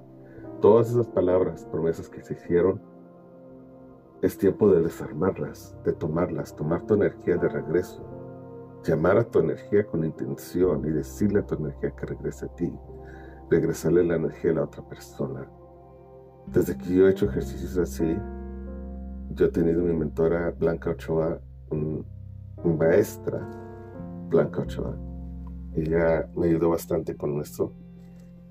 Todas 0.61 0.91
esas 0.91 1.07
palabras, 1.07 1.65
promesas 1.65 2.09
que 2.09 2.21
se 2.21 2.33
hicieron, 2.33 2.81
es 4.21 4.37
tiempo 4.37 4.69
de 4.69 4.81
desarmarlas, 4.81 5.75
de 5.85 5.93
tomarlas, 5.93 6.55
tomar 6.55 6.85
tu 6.85 6.95
energía 6.95 7.37
de 7.37 7.47
regreso, 7.47 8.03
llamar 8.83 9.17
a 9.17 9.23
tu 9.23 9.39
energía 9.39 9.85
con 9.85 10.03
intención 10.03 10.85
y 10.85 10.91
decirle 10.91 11.39
a 11.39 11.45
tu 11.45 11.55
energía 11.55 11.91
que 11.91 12.05
regrese 12.05 12.45
a 12.45 12.55
ti, 12.55 12.71
regresarle 13.49 14.03
la 14.03 14.15
energía 14.15 14.51
a 14.51 14.55
la 14.55 14.63
otra 14.63 14.87
persona. 14.87 15.49
Desde 16.47 16.77
que 16.77 16.93
yo 16.93 17.07
he 17.07 17.11
hecho 17.11 17.25
ejercicios 17.25 17.77
así, 17.77 18.17
yo 19.39 19.45
he 19.45 19.49
tenido 19.49 19.81
mi 19.81 19.93
mentora 19.93 20.51
Blanca 20.51 20.91
Ochoa, 20.91 21.39
un, 21.71 22.05
maestra 22.77 23.39
Blanca 24.27 24.61
Ochoa. 24.61 24.95
Ella 25.75 26.29
me 26.35 26.47
ayudó 26.47 26.71
bastante 26.71 27.15
con 27.15 27.39
esto. 27.39 27.71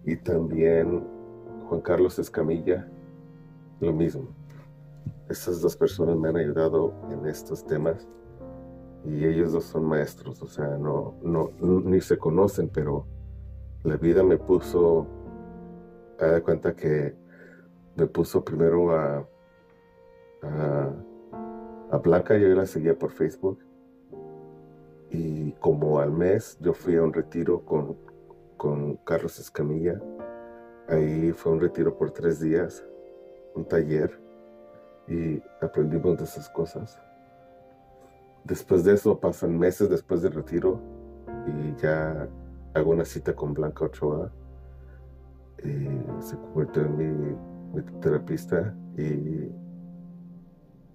Y 0.04 0.16
también 0.16 1.04
Juan 1.68 1.80
Carlos 1.82 2.18
Escamilla, 2.18 2.88
lo 3.80 3.92
mismo 3.92 4.28
estas 5.28 5.60
dos 5.60 5.76
personas 5.76 6.16
me 6.16 6.28
han 6.28 6.36
ayudado 6.36 6.94
en 7.10 7.26
estos 7.26 7.64
temas 7.66 8.08
y 9.04 9.24
ellos 9.24 9.52
dos 9.52 9.64
son 9.64 9.84
maestros, 9.84 10.42
o 10.42 10.46
sea, 10.46 10.76
no, 10.78 11.14
no, 11.22 11.50
ni 11.60 12.00
se 12.00 12.18
conocen, 12.18 12.68
pero 12.68 13.06
la 13.84 13.96
vida 13.96 14.22
me 14.22 14.38
puso, 14.38 15.06
a 16.18 16.26
dar 16.26 16.42
cuenta 16.42 16.74
que 16.74 17.14
me 17.96 18.06
puso 18.06 18.44
primero 18.44 18.90
a, 18.90 19.26
a, 20.42 21.98
Blanca, 21.98 22.36
yo 22.36 22.48
la 22.48 22.66
seguía 22.66 22.98
por 22.98 23.10
Facebook, 23.10 23.58
y 25.10 25.52
como 25.52 25.98
al 26.00 26.12
mes 26.12 26.58
yo 26.60 26.74
fui 26.74 26.96
a 26.96 27.02
un 27.02 27.12
retiro 27.12 27.64
con, 27.64 27.96
con 28.56 28.96
Carlos 28.98 29.38
Escamilla, 29.38 30.00
ahí 30.88 31.32
fue 31.32 31.52
un 31.52 31.60
retiro 31.60 31.96
por 31.96 32.10
tres 32.10 32.40
días, 32.40 32.84
un 33.54 33.64
taller, 33.64 34.18
y 35.08 35.42
aprendimos 35.60 36.18
de 36.18 36.24
esas 36.24 36.48
cosas. 36.50 37.00
Después 38.44 38.84
de 38.84 38.94
eso 38.94 39.18
pasan 39.18 39.58
meses 39.58 39.90
después 39.90 40.22
del 40.22 40.32
retiro 40.32 40.80
y 41.46 41.80
ya 41.80 42.28
hago 42.74 42.90
una 42.92 43.04
cita 43.04 43.34
con 43.34 43.54
Blanca 43.54 43.86
Ochoa. 43.86 44.30
Y 45.62 46.22
se 46.22 46.36
convirtió 46.36 46.82
en 46.82 46.96
mi, 46.96 47.82
terapista 48.00 48.74
y 48.96 49.50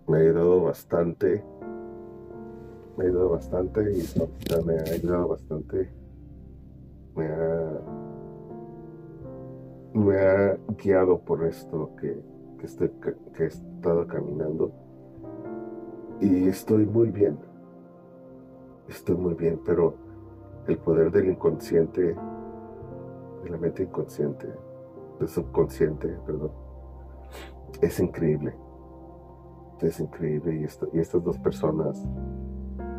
me 0.08 0.18
ha 0.18 0.22
ayudado 0.22 0.64
bastante 0.64 1.44
me 2.98 3.06
ha 3.06 3.08
ayudado 3.08 3.30
bastante 3.30 3.82
y 3.92 4.04
me 4.66 4.78
ha 4.78 4.94
ayudado 4.94 5.28
bastante 5.30 5.90
me 7.16 7.26
ha 7.28 7.80
me 9.94 10.18
ha 10.18 10.58
guiado 10.84 11.20
por 11.20 11.46
esto 11.46 11.92
que, 12.02 12.20
que, 12.60 12.66
estoy, 12.66 12.90
que 13.36 13.44
he 13.44 13.48
estado 13.48 14.08
caminando 14.08 14.72
y 16.24 16.48
estoy 16.48 16.86
muy 16.86 17.10
bien. 17.10 17.38
Estoy 18.88 19.16
muy 19.16 19.34
bien, 19.34 19.60
pero 19.66 19.96
el 20.68 20.78
poder 20.78 21.12
del 21.12 21.30
inconsciente, 21.30 22.16
de 23.44 23.50
la 23.50 23.58
mente 23.58 23.84
inconsciente, 23.84 24.48
del 25.20 25.28
subconsciente, 25.28 26.08
perdón, 26.26 26.52
es 27.82 28.00
increíble. 28.00 28.54
Es 29.82 30.00
increíble 30.00 30.56
y, 30.56 30.98
y 30.98 31.00
estas 31.00 31.24
dos 31.24 31.38
personas 31.39 32.01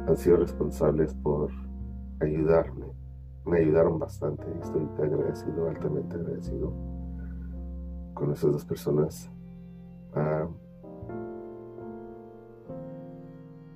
han 0.07 0.16
sido 0.16 0.37
responsables 0.37 1.14
por 1.14 1.50
ayudarme. 2.21 2.87
Me 3.47 3.59
ayudaron 3.59 3.99
bastante 3.99 4.45
y 4.54 4.61
estoy 4.61 4.88
agradecido, 4.99 5.69
altamente 5.69 6.16
agradecido 6.16 6.73
con 8.12 8.33
esas 8.33 8.52
dos 8.52 8.64
personas. 8.64 9.31
Ah, 10.14 10.47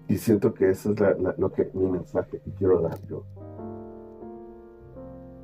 Y 0.08 0.16
siento 0.16 0.54
que 0.54 0.70
eso 0.70 0.92
es 0.92 0.98
lo 1.38 1.52
que 1.52 1.70
mi 1.74 1.86
mensaje 1.86 2.40
que 2.40 2.50
quiero 2.52 2.80
dar 2.80 2.98
yo. 3.06 3.24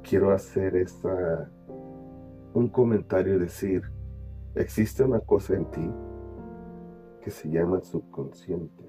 Quiero 0.02 0.32
hacer 0.32 0.74
esa, 0.76 1.50
un 2.54 2.68
comentario 2.68 3.36
y 3.36 3.40
decir, 3.40 3.82
existe 4.54 5.04
una 5.04 5.20
cosa 5.20 5.54
en 5.54 5.66
ti 5.66 5.90
que 7.24 7.30
se 7.30 7.48
llama 7.48 7.80
subconsciente. 7.80 8.84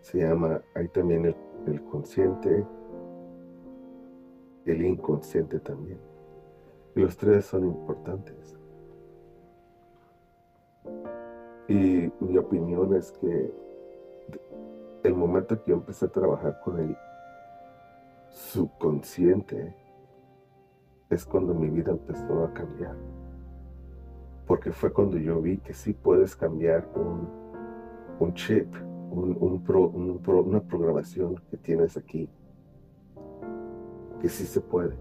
Se 0.00 0.18
llama, 0.18 0.60
hay 0.74 0.88
también 0.88 1.26
el, 1.66 1.82
consciente, 1.84 2.66
el 4.66 4.84
inconsciente 4.84 5.60
también. 5.60 6.00
Y 6.96 7.00
los 7.00 7.16
tres 7.16 7.44
son 7.44 7.66
importantes. 7.66 8.58
Y 11.68 12.10
mi 12.18 12.36
opinión 12.36 12.92
es 12.94 13.12
que 13.12 13.54
el 15.04 15.14
momento 15.14 15.62
que 15.62 15.70
yo 15.70 15.76
empecé 15.76 16.06
a 16.06 16.08
trabajar 16.08 16.58
con 16.64 16.80
el 16.80 16.96
subconsciente 18.30 19.72
es 21.10 21.24
cuando 21.24 21.54
mi 21.54 21.70
vida 21.70 21.92
empezó 21.92 22.42
a 22.42 22.52
cambiar. 22.52 22.96
Porque 24.48 24.72
fue 24.72 24.90
cuando 24.90 25.18
yo 25.18 25.42
vi 25.42 25.58
que 25.58 25.74
sí 25.74 25.92
puedes 25.92 26.34
cambiar 26.34 26.88
un, 28.18 28.32
chip, 28.32 28.66
una 29.10 30.60
programación 30.62 31.36
que 31.50 31.58
tienes 31.58 31.98
aquí. 31.98 32.30
Que 34.20 34.28
sí 34.30 34.44
se 34.44 34.62
puede. 34.62 34.96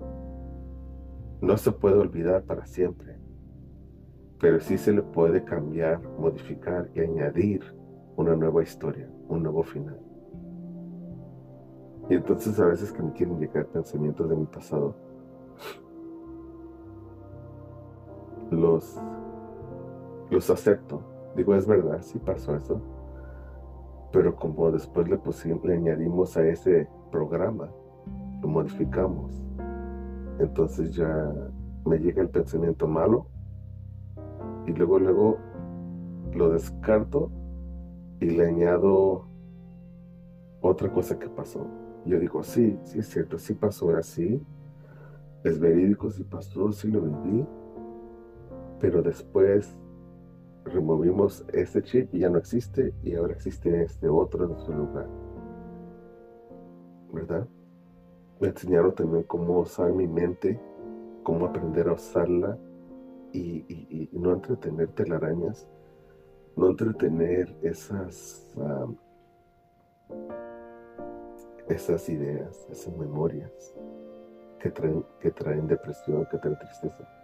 No 1.40 1.58
se 1.58 1.72
puede 1.72 1.96
olvidar 1.96 2.44
para 2.44 2.66
siempre. 2.66 3.16
Pero 4.38 4.60
sí 4.60 4.78
se 4.78 4.92
le 4.92 5.02
puede 5.02 5.44
cambiar, 5.46 6.02
modificar 6.20 6.90
y 6.94 7.00
añadir 7.00 7.64
una 8.18 8.36
nueva 8.36 8.62
historia, 8.64 9.10
un 9.30 9.44
nuevo 9.44 9.64
final. 9.64 9.98
Y 12.10 12.16
entonces 12.16 12.60
a 12.60 12.66
veces 12.66 12.92
que 12.92 13.02
me 13.02 13.14
quieren 13.14 13.40
llegar 13.40 13.66
pensamientos 13.68 14.30
de 14.30 14.36
mi 14.36 14.46
pasado, 14.46 14.94
los, 18.52 19.00
los 20.30 20.50
acepto. 20.50 21.02
Digo, 21.36 21.56
es 21.56 21.68
verdad, 21.68 22.00
sí 22.02 22.20
pasó 22.20 22.56
eso. 22.56 22.82
Pero 24.12 24.36
como 24.36 24.72
después 24.72 25.08
le, 25.08 25.20
le 25.64 25.74
añadimos 25.74 26.36
a 26.38 26.48
ese 26.48 26.88
programa, 27.12 27.70
lo 28.42 28.48
modificamos. 28.48 29.32
Entonces 30.40 30.96
ya 30.96 31.34
me 31.86 31.98
llega 31.98 32.22
el 32.22 32.30
pensamiento 32.30 32.88
malo 32.88 33.28
y 34.66 34.74
luego, 34.74 35.00
luego 35.00 35.38
lo 36.34 36.50
descarto 36.50 37.32
y 38.20 38.30
le 38.30 38.48
añado 38.48 39.26
otra 40.62 40.92
cosa 40.92 41.18
que 41.18 41.30
pasó. 41.30 41.66
Yo 42.06 42.20
digo, 42.20 42.44
sí, 42.44 42.80
sí 42.84 43.00
es 43.00 43.08
cierto, 43.08 43.38
sí 43.38 43.54
pasó 43.54 43.96
así, 43.96 44.42
es 45.44 45.60
verídico, 45.60 46.10
sí 46.10 46.24
pasó, 46.24 46.72
sí 46.72 46.90
lo 46.90 47.02
viví, 47.02 47.46
pero 48.80 49.02
después 49.02 49.78
removimos 50.68 51.46
ese 51.54 51.82
chip 51.84 52.14
y 52.14 52.20
ya 52.20 52.30
no 52.30 52.38
existe 52.38 52.94
y 53.04 53.16
ahora 53.16 53.34
existe 53.34 53.84
este 53.84 54.08
otro 54.08 54.46
en 54.46 54.58
su 54.60 54.74
lugar. 54.74 55.08
¿Verdad? 57.12 57.48
Me 58.40 58.50
enseñaron 58.50 58.94
también 58.94 59.24
cómo 59.24 59.60
usar 59.60 59.92
mi 59.94 60.08
mente, 60.08 60.60
cómo 61.24 61.46
aprender 61.46 61.88
a 61.90 61.94
usarla 61.94 62.58
y, 63.34 63.66
y 63.68 64.10
no 64.14 64.34
entretener 64.34 64.90
telarañas 64.90 65.68
no 66.58 66.70
entretener 66.72 67.56
esas, 67.62 68.52
esas 71.70 72.10
ideas, 72.10 72.68
esas 72.72 72.98
memorias 72.98 73.76
que 74.60 74.72
traen, 74.72 75.06
que 75.20 75.32
traen 75.32 75.68
depresión, 75.68 76.26
que 76.32 76.38
traen 76.40 76.58
tristeza. 76.58 77.17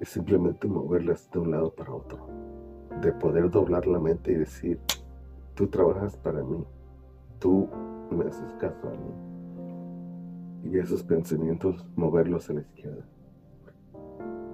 Es 0.00 0.08
simplemente 0.08 0.66
moverlas 0.66 1.30
de 1.30 1.38
un 1.38 1.50
lado 1.50 1.74
para 1.74 1.92
otro. 1.92 2.26
De 3.02 3.12
poder 3.12 3.50
doblar 3.50 3.86
la 3.86 4.00
mente 4.00 4.32
y 4.32 4.36
decir, 4.36 4.80
tú 5.54 5.66
trabajas 5.66 6.16
para 6.16 6.42
mí, 6.42 6.64
tú 7.38 7.68
me 8.10 8.24
haces 8.24 8.50
caso 8.54 8.88
a 8.88 8.92
mí. 8.92 10.70
Y 10.72 10.78
esos 10.78 11.02
pensamientos, 11.02 11.86
moverlos 11.96 12.48
a 12.48 12.54
la 12.54 12.60
izquierda. 12.62 13.04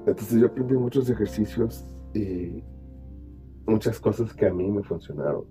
Entonces 0.06 0.40
yo 0.40 0.46
aprendí 0.46 0.74
muchos 0.74 1.08
ejercicios 1.08 1.86
y 2.12 2.64
muchas 3.66 4.00
cosas 4.00 4.34
que 4.34 4.46
a 4.46 4.52
mí 4.52 4.68
me 4.68 4.82
funcionaron. 4.82 5.44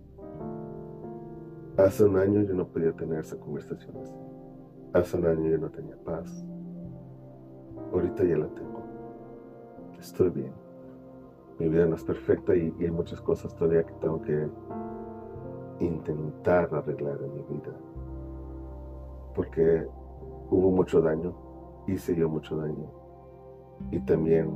Hace 1.78 2.04
un 2.04 2.18
año 2.18 2.42
yo 2.42 2.54
no 2.54 2.68
podía 2.68 2.94
tener 2.94 3.20
esa 3.20 3.38
conversación 3.38 3.96
así. 3.98 4.14
Hace 4.94 5.18
un 5.18 5.26
año 5.26 5.50
yo 5.50 5.58
no 5.58 5.70
tenía 5.70 5.98
paz. 6.04 6.46
Ahorita 7.94 8.24
ya 8.24 8.38
la 8.38 8.48
tengo. 8.48 8.95
Estoy 10.00 10.30
bien. 10.30 10.52
Mi 11.60 11.70
vida 11.70 11.86
no 11.86 11.96
es 11.96 12.04
perfecta 12.04 12.56
y, 12.56 12.74
hay 12.80 12.92
muchas 12.92 13.22
cosas 13.22 13.56
todavía 13.56 13.84
que 13.84 13.94
tengo 13.94 14.22
que 14.22 14.48
intentar 15.80 16.74
arreglar 16.74 17.20
en 17.24 17.34
mi 17.34 17.42
vida. 17.44 17.74
Porque 19.34 19.88
hubo 20.50 20.72
mucho 20.72 21.02
daño, 21.02 21.34
hice 21.88 22.16
yo 22.16 22.30
mucho 22.30 22.58
daño 22.58 22.90
y 23.92 24.00
también 24.00 24.50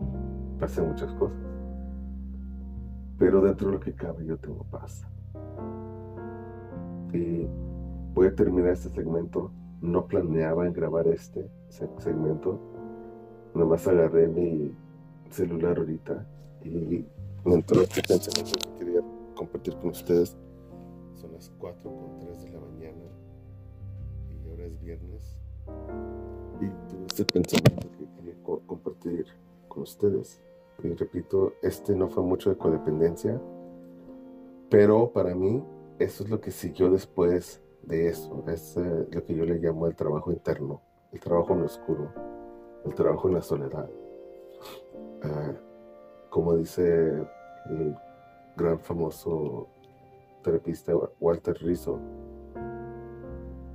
pasé 0.59 0.81
muchas 0.81 1.11
cosas 1.13 1.49
pero 3.19 3.41
dentro 3.41 3.67
de 3.67 3.73
lo 3.73 3.79
que 3.81 3.93
cabe 3.93 4.25
yo 4.25 4.37
tengo 4.37 4.63
paz. 4.71 5.05
Y 7.13 7.45
voy 8.13 8.27
a 8.27 8.35
terminar 8.35 8.71
este 8.71 8.89
segmento. 8.89 9.51
No 9.81 10.07
planeaba 10.07 10.65
en 10.65 10.73
grabar 10.73 11.07
este 11.07 11.49
segmento. 11.67 12.59
Nada 13.53 13.67
más 13.67 13.87
agarré 13.87 14.27
mi 14.27 14.73
celular 15.29 15.77
ahorita 15.77 16.25
y 16.63 17.05
me 17.45 17.55
entró 17.55 17.81
este 17.81 18.01
pensamiento 18.01 18.59
que 18.59 18.85
quería 18.85 19.01
compartir 19.35 19.75
con 19.77 19.89
ustedes. 19.89 20.35
Son 21.15 21.31
las 21.33 21.51
4 21.57 21.89
con 21.89 22.19
3 22.19 22.43
de 22.43 22.49
la 22.51 22.59
mañana 22.59 23.05
y 24.29 24.49
ahora 24.49 24.65
es 24.65 24.79
viernes. 24.81 25.37
Y 26.61 26.67
tuve 26.89 27.05
este 27.07 27.25
pensamiento 27.25 27.89
que 27.97 28.05
quería 28.15 28.35
compartir 28.43 29.25
con 29.67 29.83
ustedes. 29.83 30.41
Y 30.83 30.93
repito, 30.93 31.53
este 31.61 31.95
no 31.95 32.09
fue 32.09 32.23
mucho 32.23 32.49
de 32.49 32.57
codependencia, 32.57 33.39
pero 34.69 35.11
para 35.11 35.35
mí 35.35 35.63
eso 35.99 36.23
es 36.23 36.29
lo 36.29 36.39
que 36.39 36.51
siguió 36.51 36.89
después 36.89 37.61
de 37.83 38.07
eso. 38.07 38.43
Es 38.47 38.77
eh, 38.77 39.07
lo 39.11 39.25
que 39.25 39.35
yo 39.35 39.45
le 39.45 39.59
llamo 39.59 39.87
el 39.87 39.95
trabajo 39.95 40.31
interno, 40.31 40.81
el 41.11 41.19
trabajo 41.19 41.53
en 41.53 41.59
lo 41.59 41.65
oscuro, 41.65 42.13
el 42.85 42.93
trabajo 42.93 43.27
en 43.27 43.33
la 43.33 43.41
soledad. 43.41 43.89
Ah, 45.23 45.53
como 46.29 46.55
dice 46.55 47.27
el 47.69 47.95
gran 48.55 48.79
famoso 48.79 49.67
terapista 50.43 50.93
Walter 51.19 51.57
Rizzo, 51.61 51.99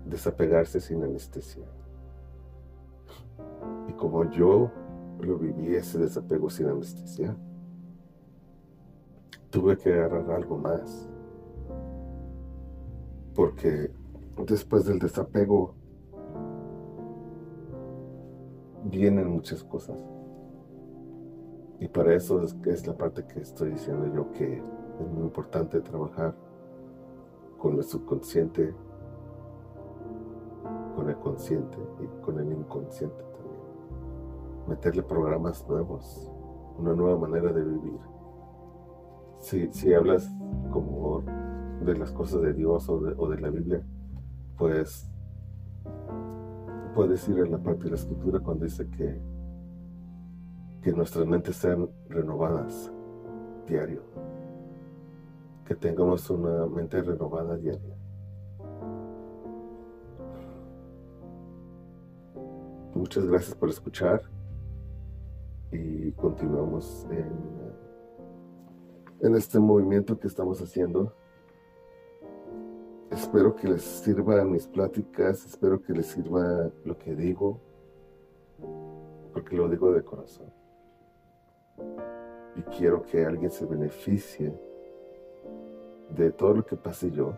desapegarse 0.07 0.81
sin 0.81 1.03
anestesia. 1.03 1.65
Y 3.89 3.93
como 3.93 4.31
yo 4.31 4.71
lo 5.21 5.39
viví 5.39 5.75
ese 5.75 5.99
desapego 5.99 6.49
sin 6.49 6.69
anestesia, 6.69 7.37
tuve 9.51 9.77
que 9.77 9.93
agarrar 9.93 10.31
algo 10.31 10.59
más. 10.59 11.09
Porque 13.35 13.91
después 14.47 14.85
del 14.85 14.99
desapego 14.99 15.75
vienen 18.85 19.29
muchas 19.29 19.63
cosas. 19.65 20.13
Y 21.81 21.89
para 21.89 22.15
eso 22.15 22.43
es, 22.43 22.87
la 22.87 22.97
parte 22.97 23.27
que 23.27 23.41
estoy 23.41 23.71
diciendo 23.71 24.13
yo 24.15 24.31
que 24.33 24.57
es 24.57 25.09
muy 25.13 25.25
importante 25.25 25.81
trabajar 25.81 26.35
con 27.59 27.77
el 27.77 27.85
subconsciente, 27.85 28.75
con 30.95 31.09
el 31.09 31.17
consciente 31.17 31.79
y 32.01 32.23
con 32.23 32.39
el 32.39 32.53
inconsciente 32.53 33.23
también. 33.23 34.69
Meterle 34.69 35.03
programas 35.03 35.67
nuevos, 35.69 36.31
una 36.79 36.95
nueva 36.95 37.19
manera 37.19 37.53
de 37.53 37.63
vivir 37.63 38.15
si, 39.45 39.93
hablas 39.93 40.31
como 40.71 41.23
de 41.85 41.97
las 41.99 42.13
cosas 42.13 42.41
de 42.43 42.55
Dios 42.55 42.89
o 42.89 43.29
de, 43.29 43.41
la 43.41 43.51
Biblia, 43.51 43.83
pues 44.57 45.11
puedes 46.95 47.29
ir 47.29 47.39
en 47.39 47.53
la 47.53 47.59
parte 47.59 47.85
de 47.85 47.91
la 47.91 47.97
escritura 47.97 48.41
cuando 48.41 48.65
dice 48.65 48.89
que, 48.89 49.21
que 50.85 50.92
nuestras 50.92 51.27
mentes 51.27 51.57
sean 51.57 51.88
renovadas 52.11 52.92
diario, 53.66 54.03
que 55.66 55.75
tengamos 55.75 56.29
una 56.29 56.66
mente 56.66 57.01
renovada 57.01 57.57
diaria. 57.57 57.97
Muchas 62.94 63.27
gracias 63.27 63.55
por 63.57 63.70
escuchar 63.70 64.20
y 65.73 66.12
continuamos 66.12 67.07
en 67.11 67.64
en 69.25 69.35
este 69.37 69.59
movimiento 69.59 70.18
que 70.18 70.27
estamos 70.27 70.61
haciendo. 70.61 71.14
Espero 73.11 73.57
que 73.57 73.68
les 73.68 73.83
sirvan 73.83 74.53
mis 74.53 74.66
pláticas, 74.66 75.47
espero 75.47 75.81
que 75.81 75.94
les 75.94 76.07
sirva 76.07 76.70
lo 76.85 76.99
que 76.99 77.14
digo, 77.14 77.59
porque 79.33 79.57
lo 79.57 79.66
digo 79.70 79.92
de 79.92 80.03
corazón. 80.05 80.63
Y 82.57 82.63
quiero 82.63 83.03
que 83.03 83.25
alguien 83.25 83.51
se 83.51 83.67
beneficie 83.67 84.55
de 86.11 86.31
todo 86.31 86.55
lo 86.55 86.67
que 86.67 86.77
pase 86.77 87.11
yo, 87.11 87.37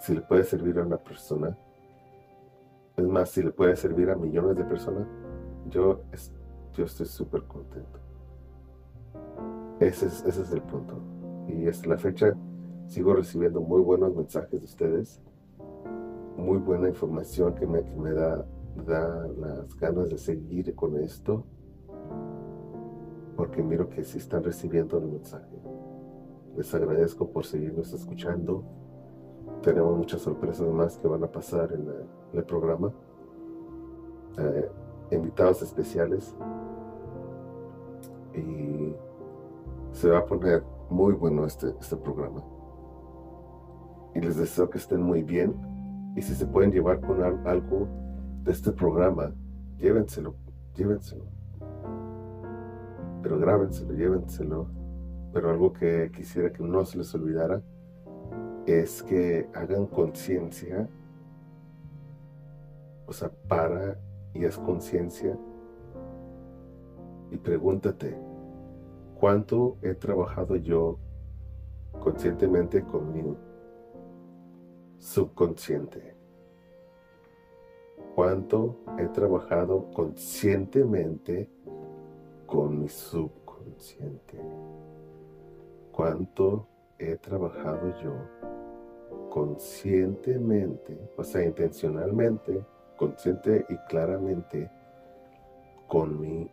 si 0.00 0.14
le 0.14 0.20
puede 0.20 0.44
servir 0.44 0.78
a 0.78 0.82
una 0.82 0.98
persona, 0.98 1.56
es 2.96 3.06
más, 3.06 3.30
si 3.30 3.42
le 3.42 3.50
puede 3.50 3.74
servir 3.76 4.10
a 4.10 4.16
millones 4.16 4.56
de 4.56 4.64
personas, 4.64 5.06
yo, 5.70 6.00
yo 6.74 6.84
estoy 6.84 7.06
súper 7.06 7.42
contento. 7.44 7.98
Ese 9.80 10.06
es, 10.06 10.52
el 10.52 10.62
punto. 10.62 10.98
Y 11.48 11.66
hasta 11.68 11.88
la 11.88 11.98
fecha. 11.98 12.34
Sigo 12.86 13.14
recibiendo 13.14 13.60
muy 13.62 13.80
buenos 13.80 14.14
mensajes 14.14 14.60
de 14.60 14.64
ustedes, 14.64 15.20
muy 16.36 16.58
buena 16.58 16.88
información 16.88 17.54
que 17.54 17.66
me, 17.66 17.80
me 17.80 18.12
da, 18.12 18.44
da 18.86 19.26
las 19.38 19.74
ganas 19.76 20.10
de 20.10 20.18
seguir 20.18 20.74
con 20.74 20.98
esto, 20.98 21.46
porque 23.36 23.62
miro 23.62 23.88
que 23.88 24.04
sí 24.04 24.18
están 24.18 24.42
recibiendo 24.42 24.98
el 24.98 25.06
mensaje. 25.06 25.56
Les 26.56 26.72
agradezco 26.74 27.30
por 27.30 27.44
seguirnos 27.44 27.92
escuchando. 27.92 28.64
Tenemos 29.62 29.96
muchas 29.96 30.20
sorpresas 30.20 30.68
más 30.68 30.98
que 30.98 31.08
van 31.08 31.24
a 31.24 31.30
pasar 31.30 31.72
en, 31.72 31.88
el 32.32 32.44
programa. 32.44 32.92
Eh, 34.38 34.70
invitados 35.10 35.62
especiales. 35.62 36.34
Y 38.34 38.94
se 39.92 40.10
va 40.10 40.18
a 40.18 40.26
poner 40.26 40.62
muy 40.90 41.14
bueno 41.14 41.44
este, 41.44 41.74
este 41.80 41.96
programa. 41.96 42.42
Y 44.14 44.20
les 44.20 44.36
deseo 44.36 44.70
que 44.70 44.78
estén 44.78 45.02
muy 45.02 45.22
bien. 45.22 45.54
Y 46.16 46.22
si 46.22 46.34
se 46.34 46.46
pueden 46.46 46.70
llevar 46.70 47.00
con 47.00 47.22
algo 47.22 47.88
de 48.44 48.52
este 48.52 48.70
programa, 48.70 49.32
llévenselo, 49.78 50.34
llévenselo. 50.76 51.24
Pero 53.24 53.38
grábenselo, 53.38 53.94
llévenselo. 53.94 54.68
Pero 55.32 55.48
algo 55.50 55.72
que 55.72 56.12
quisiera 56.14 56.52
que 56.52 56.62
no 56.62 56.84
se 56.84 56.98
les 56.98 57.12
olvidara 57.14 57.62
es 58.66 59.02
que 59.02 59.48
hagan 59.54 59.86
conciencia, 59.86 60.86
o 63.06 63.12
sea, 63.12 63.30
para 63.48 63.98
y 64.34 64.44
haz 64.44 64.58
conciencia 64.58 65.36
y 67.30 67.36
pregúntate, 67.38 68.16
cuánto 69.18 69.78
he 69.82 69.94
trabajado 69.94 70.56
yo 70.56 70.98
conscientemente 72.00 72.84
con 72.84 73.10
mi 73.12 73.36
subconsciente. 74.98 76.14
Cuánto 78.14 78.76
he 78.98 79.06
trabajado 79.08 79.90
conscientemente 79.92 81.50
con 82.54 82.78
mi 82.78 82.88
subconsciente. 82.88 84.38
Cuánto 85.90 86.68
he 87.00 87.16
trabajado 87.16 87.92
yo 88.00 88.12
conscientemente, 89.28 90.96
o 91.16 91.24
sea, 91.24 91.44
intencionalmente, 91.44 92.64
consciente 92.96 93.66
y 93.68 93.76
claramente 93.88 94.70
con 95.88 96.20
mi 96.20 96.48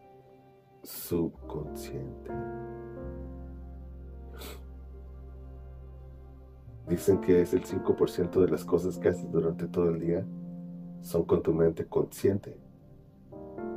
subconsciente. 0.82 2.32
Dicen 6.88 7.22
que 7.22 7.42
es 7.42 7.54
el 7.54 7.64
5% 7.64 8.42
de 8.42 8.48
las 8.48 8.66
cosas 8.66 8.98
que 8.98 9.10
haces 9.10 9.32
durante 9.32 9.68
todo 9.68 9.90
el 9.92 10.00
día 10.00 10.26
son 11.02 11.26
con 11.26 11.44
tu 11.44 11.54
mente 11.54 11.86
consciente. 11.86 12.71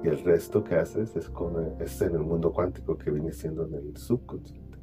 Y 0.04 0.08
el 0.08 0.22
resto 0.22 0.62
que 0.62 0.74
haces 0.74 1.16
es, 1.16 1.30
con, 1.30 1.56
es 1.80 2.02
en 2.02 2.14
el 2.14 2.20
mundo 2.20 2.52
cuántico 2.52 2.98
que 2.98 3.10
viene 3.10 3.32
siendo 3.32 3.64
en 3.64 3.72
el 3.72 3.96
subconsciente. 3.96 4.78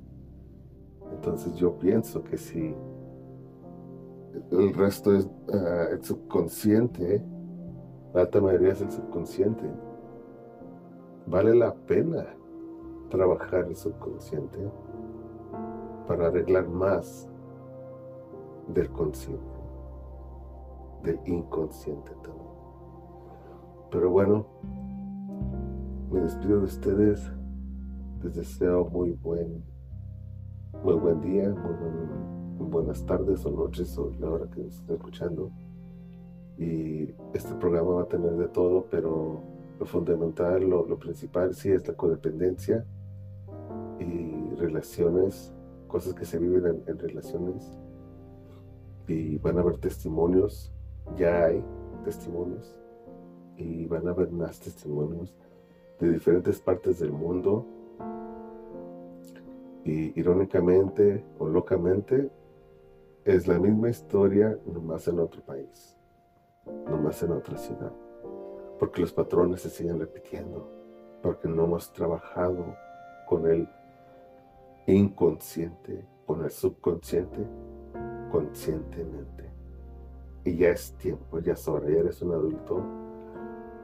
Entonces 1.11 1.53
yo 1.55 1.77
pienso 1.77 2.23
que 2.23 2.37
si 2.37 2.73
el 4.49 4.73
resto 4.73 5.13
es 5.15 5.29
ah, 5.53 5.89
el 5.91 6.03
subconsciente, 6.03 7.23
la 8.15 8.21
alta 8.21 8.41
mayoría 8.41 8.71
es 8.71 8.81
el 8.81 8.89
subconsciente, 8.89 9.69
vale 11.27 11.53
la 11.53 11.75
pena 11.75 12.25
trabajar 13.09 13.65
el 13.65 13.75
subconsciente 13.75 14.71
para 16.07 16.29
arreglar 16.29 16.67
más 16.67 17.29
del 18.69 18.89
consciente, 18.89 19.59
del 21.03 21.19
inconsciente 21.25 22.11
también. 22.23 22.51
Pero 23.91 24.09
bueno, 24.09 24.47
me 26.11 26.19
despido 26.19 26.59
de 26.59 26.65
ustedes. 26.65 27.31
Les 28.21 28.35
deseo 28.35 28.85
muy 28.85 29.11
buen, 29.11 29.63
muy 30.83 30.95
buen 30.95 31.21
día, 31.21 31.49
muy, 31.49 32.69
buenas 32.69 33.05
tardes 33.05 33.45
o 33.45 33.51
noches 33.51 33.97
o 33.97 34.11
la 34.19 34.29
hora 34.29 34.49
que 34.49 34.67
estén 34.67 34.95
escuchando. 34.95 35.51
Y 36.57 37.13
este 37.33 37.55
programa 37.55 37.91
va 37.91 38.01
a 38.03 38.07
tener 38.07 38.33
de 38.33 38.47
todo, 38.49 38.85
pero 38.91 39.41
lo 39.79 39.85
fundamental, 39.85 40.69
lo, 40.69 40.99
principal 40.99 41.55
sí 41.55 41.71
es 41.71 41.87
la 41.87 41.95
codependencia 41.95 42.85
y 43.99 44.53
relaciones, 44.55 45.53
cosas 45.87 46.13
que 46.13 46.25
se 46.25 46.37
viven 46.37 46.83
en, 46.85 46.99
relaciones. 46.99 47.71
Y 49.07 49.37
van 49.37 49.57
a 49.57 49.61
haber 49.61 49.77
testimonios, 49.77 50.71
ya 51.17 51.45
hay 51.45 51.63
testimonios, 52.03 52.75
y 53.57 53.85
van 53.87 54.07
a 54.07 54.11
haber 54.11 54.31
más 54.31 54.59
testimonios 54.59 55.33
de 56.01 56.11
diferentes 56.11 56.59
partes 56.59 56.99
del 56.99 57.13
mundo. 57.13 57.65
Y 59.85 60.19
irónicamente 60.19 61.23
o 61.39 61.47
locamente, 61.47 62.29
es 63.23 63.47
la 63.47 63.57
misma 63.57 63.89
historia, 63.89 64.57
nomás 64.65 65.07
en 65.07 65.19
otro 65.19 65.41
país, 65.41 65.97
nomás 66.87 67.23
en 67.23 67.31
otra 67.31 67.57
ciudad 67.57 67.93
porque 68.81 68.99
los 68.99 69.13
patrones 69.13 69.61
se 69.61 69.69
siguen 69.69 69.99
repitiendo, 69.99 70.67
porque 71.21 71.47
no 71.47 71.65
hemos 71.65 71.93
trabajado 71.93 72.75
con 73.27 73.45
el 73.45 73.69
inconsciente, 74.87 76.03
con 76.25 76.43
el 76.43 76.49
subconsciente, 76.49 77.45
conscientemente. 78.31 79.51
Y 80.43 80.57
ya 80.57 80.69
es 80.69 80.93
tiempo, 80.97 81.37
ya 81.37 81.53
es 81.53 81.67
hora, 81.67 81.91
ya 81.91 81.99
eres 81.99 82.23
un 82.23 82.31
adulto, 82.31 82.83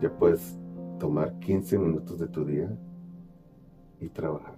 ya 0.01 0.09
puedes 0.09 0.57
tomar 0.99 1.37
15 1.39 1.77
minutos 1.77 2.19
de 2.19 2.27
tu 2.27 2.45
día 2.45 2.69
y 3.99 4.09
trabajar. 4.09 4.57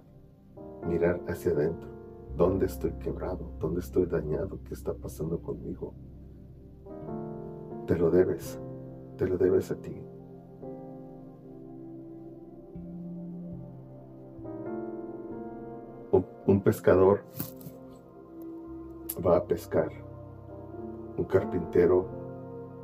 Mirar 0.86 1.20
hacia 1.28 1.52
adentro. 1.52 1.88
¿Dónde 2.36 2.66
estoy 2.66 2.92
quebrado? 2.92 3.50
¿Dónde 3.58 3.80
estoy 3.80 4.06
dañado? 4.06 4.60
¿Qué 4.64 4.74
está 4.74 4.94
pasando 4.94 5.40
conmigo? 5.40 5.94
Te 7.86 7.96
lo 7.96 8.10
debes. 8.10 8.58
Te 9.16 9.26
lo 9.26 9.36
debes 9.36 9.70
a 9.70 9.76
ti. 9.76 10.00
Un, 16.46 16.60
pescador 16.62 17.20
va 19.24 19.36
a 19.36 19.44
pescar. 19.44 19.90
Un 21.16 21.24
carpintero 21.24 22.06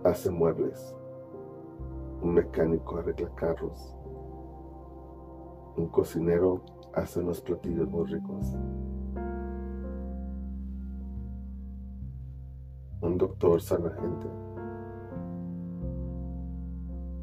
hace 0.05 0.31
muebles. 0.31 0.95
Un 2.23 2.35
mecánico 2.35 2.99
arregla 2.99 3.29
carros. 3.35 3.95
Un 5.77 5.89
cocinero 5.89 6.63
hace 6.95 7.21
unos 7.21 7.41
platillos 7.41 7.89
muy 7.89 8.07
ricos. 8.07 8.57
Un 13.03 13.19
doctor 13.19 13.61
sana 13.61 13.91
gente. 13.91 14.27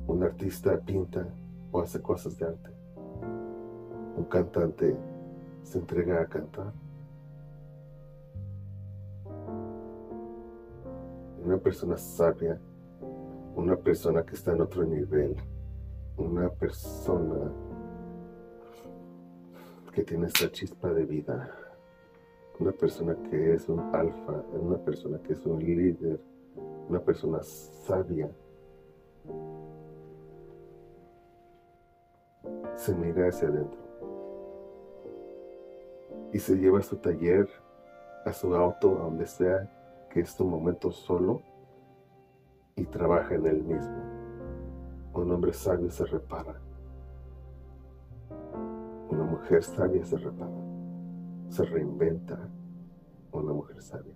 Un 0.08 0.24
artista 0.24 0.78
pinta 0.78 1.28
o 1.72 1.82
hace 1.82 2.02
cosas 2.02 2.38
de 2.38 2.46
arte. 2.46 2.70
Un 4.16 4.26
cantante 4.26 4.96
se 5.64 5.80
entrega 5.80 6.22
a 6.22 6.28
cantar. 6.28 6.72
Una 11.44 11.58
persona 11.58 11.98
sabia, 11.98 12.60
una 13.56 13.76
persona 13.76 14.24
que 14.24 14.36
está 14.36 14.54
en 14.54 14.62
otro 14.62 14.84
nivel, 14.84 15.36
una 16.18 16.50
persona 16.50 17.52
que 19.94 20.04
tiene 20.04 20.28
esa 20.28 20.52
chispa 20.52 20.92
de 20.92 21.06
vida, 21.06 21.50
una 22.60 22.72
persona 22.72 23.16
que 23.30 23.54
es 23.54 23.70
un 23.70 23.80
alfa, 23.94 24.44
una 24.54 24.78
persona 24.78 25.20
que 25.20 25.34
es 25.34 25.46
un 25.46 25.60
líder, 25.60 26.20
una 26.90 27.00
persona 27.00 27.42
sabia, 27.44 28.30
se 32.76 32.96
mira 32.96 33.28
hacia 33.28 33.48
adentro 33.48 33.80
y 36.34 36.40
se 36.40 36.56
lleva 36.56 36.80
a 36.80 36.84
su 36.84 36.98
taller, 36.98 37.48
a 38.26 38.34
su 38.34 38.54
auto, 38.56 38.98
a 38.98 39.04
donde 39.04 39.28
sea 39.28 39.70
que 40.10 40.22
es 40.22 40.36
tu 40.36 40.44
momento 40.44 40.92
solo 40.92 41.42
y 42.76 42.86
trabaja 42.86 43.36
en 43.36 43.46
él 43.46 43.64
mismo. 43.64 43.98
Un 45.14 45.32
hombre 45.32 45.54
sabio 45.54 45.90
se 45.90 46.06
repara. 46.06 46.60
Una 49.10 49.24
mujer 49.24 49.64
sabia 49.64 50.04
se 50.04 50.18
repara, 50.18 50.58
se 51.50 51.64
reinventa 51.66 52.50
una 53.32 53.54
mujer 53.54 53.82
sabia, 53.82 54.14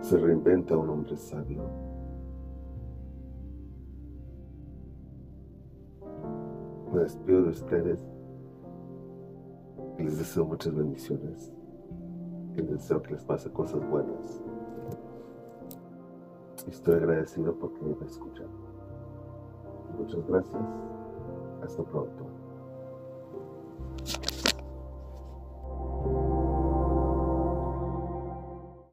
se 0.00 0.16
reinventa 0.16 0.76
un 0.76 0.90
hombre 0.90 1.16
sabio. 1.16 1.62
Me 6.92 7.00
despido 7.00 7.42
de 7.42 7.50
ustedes 7.50 8.04
les 10.02 10.18
deseo 10.18 10.44
muchas 10.44 10.74
bendiciones 10.74 11.52
y 12.56 12.62
les 12.62 12.70
deseo 12.70 13.02
que 13.02 13.12
les 13.12 13.22
pase 13.22 13.50
cosas 13.50 13.86
buenas. 13.88 14.42
Estoy 16.68 16.94
agradecido 16.94 17.54
porque 17.54 17.80
me 17.82 18.06
escuchan. 18.06 18.48
Muchas 19.98 20.26
gracias. 20.28 20.62
Hasta 21.62 21.82
pronto. 21.84 22.29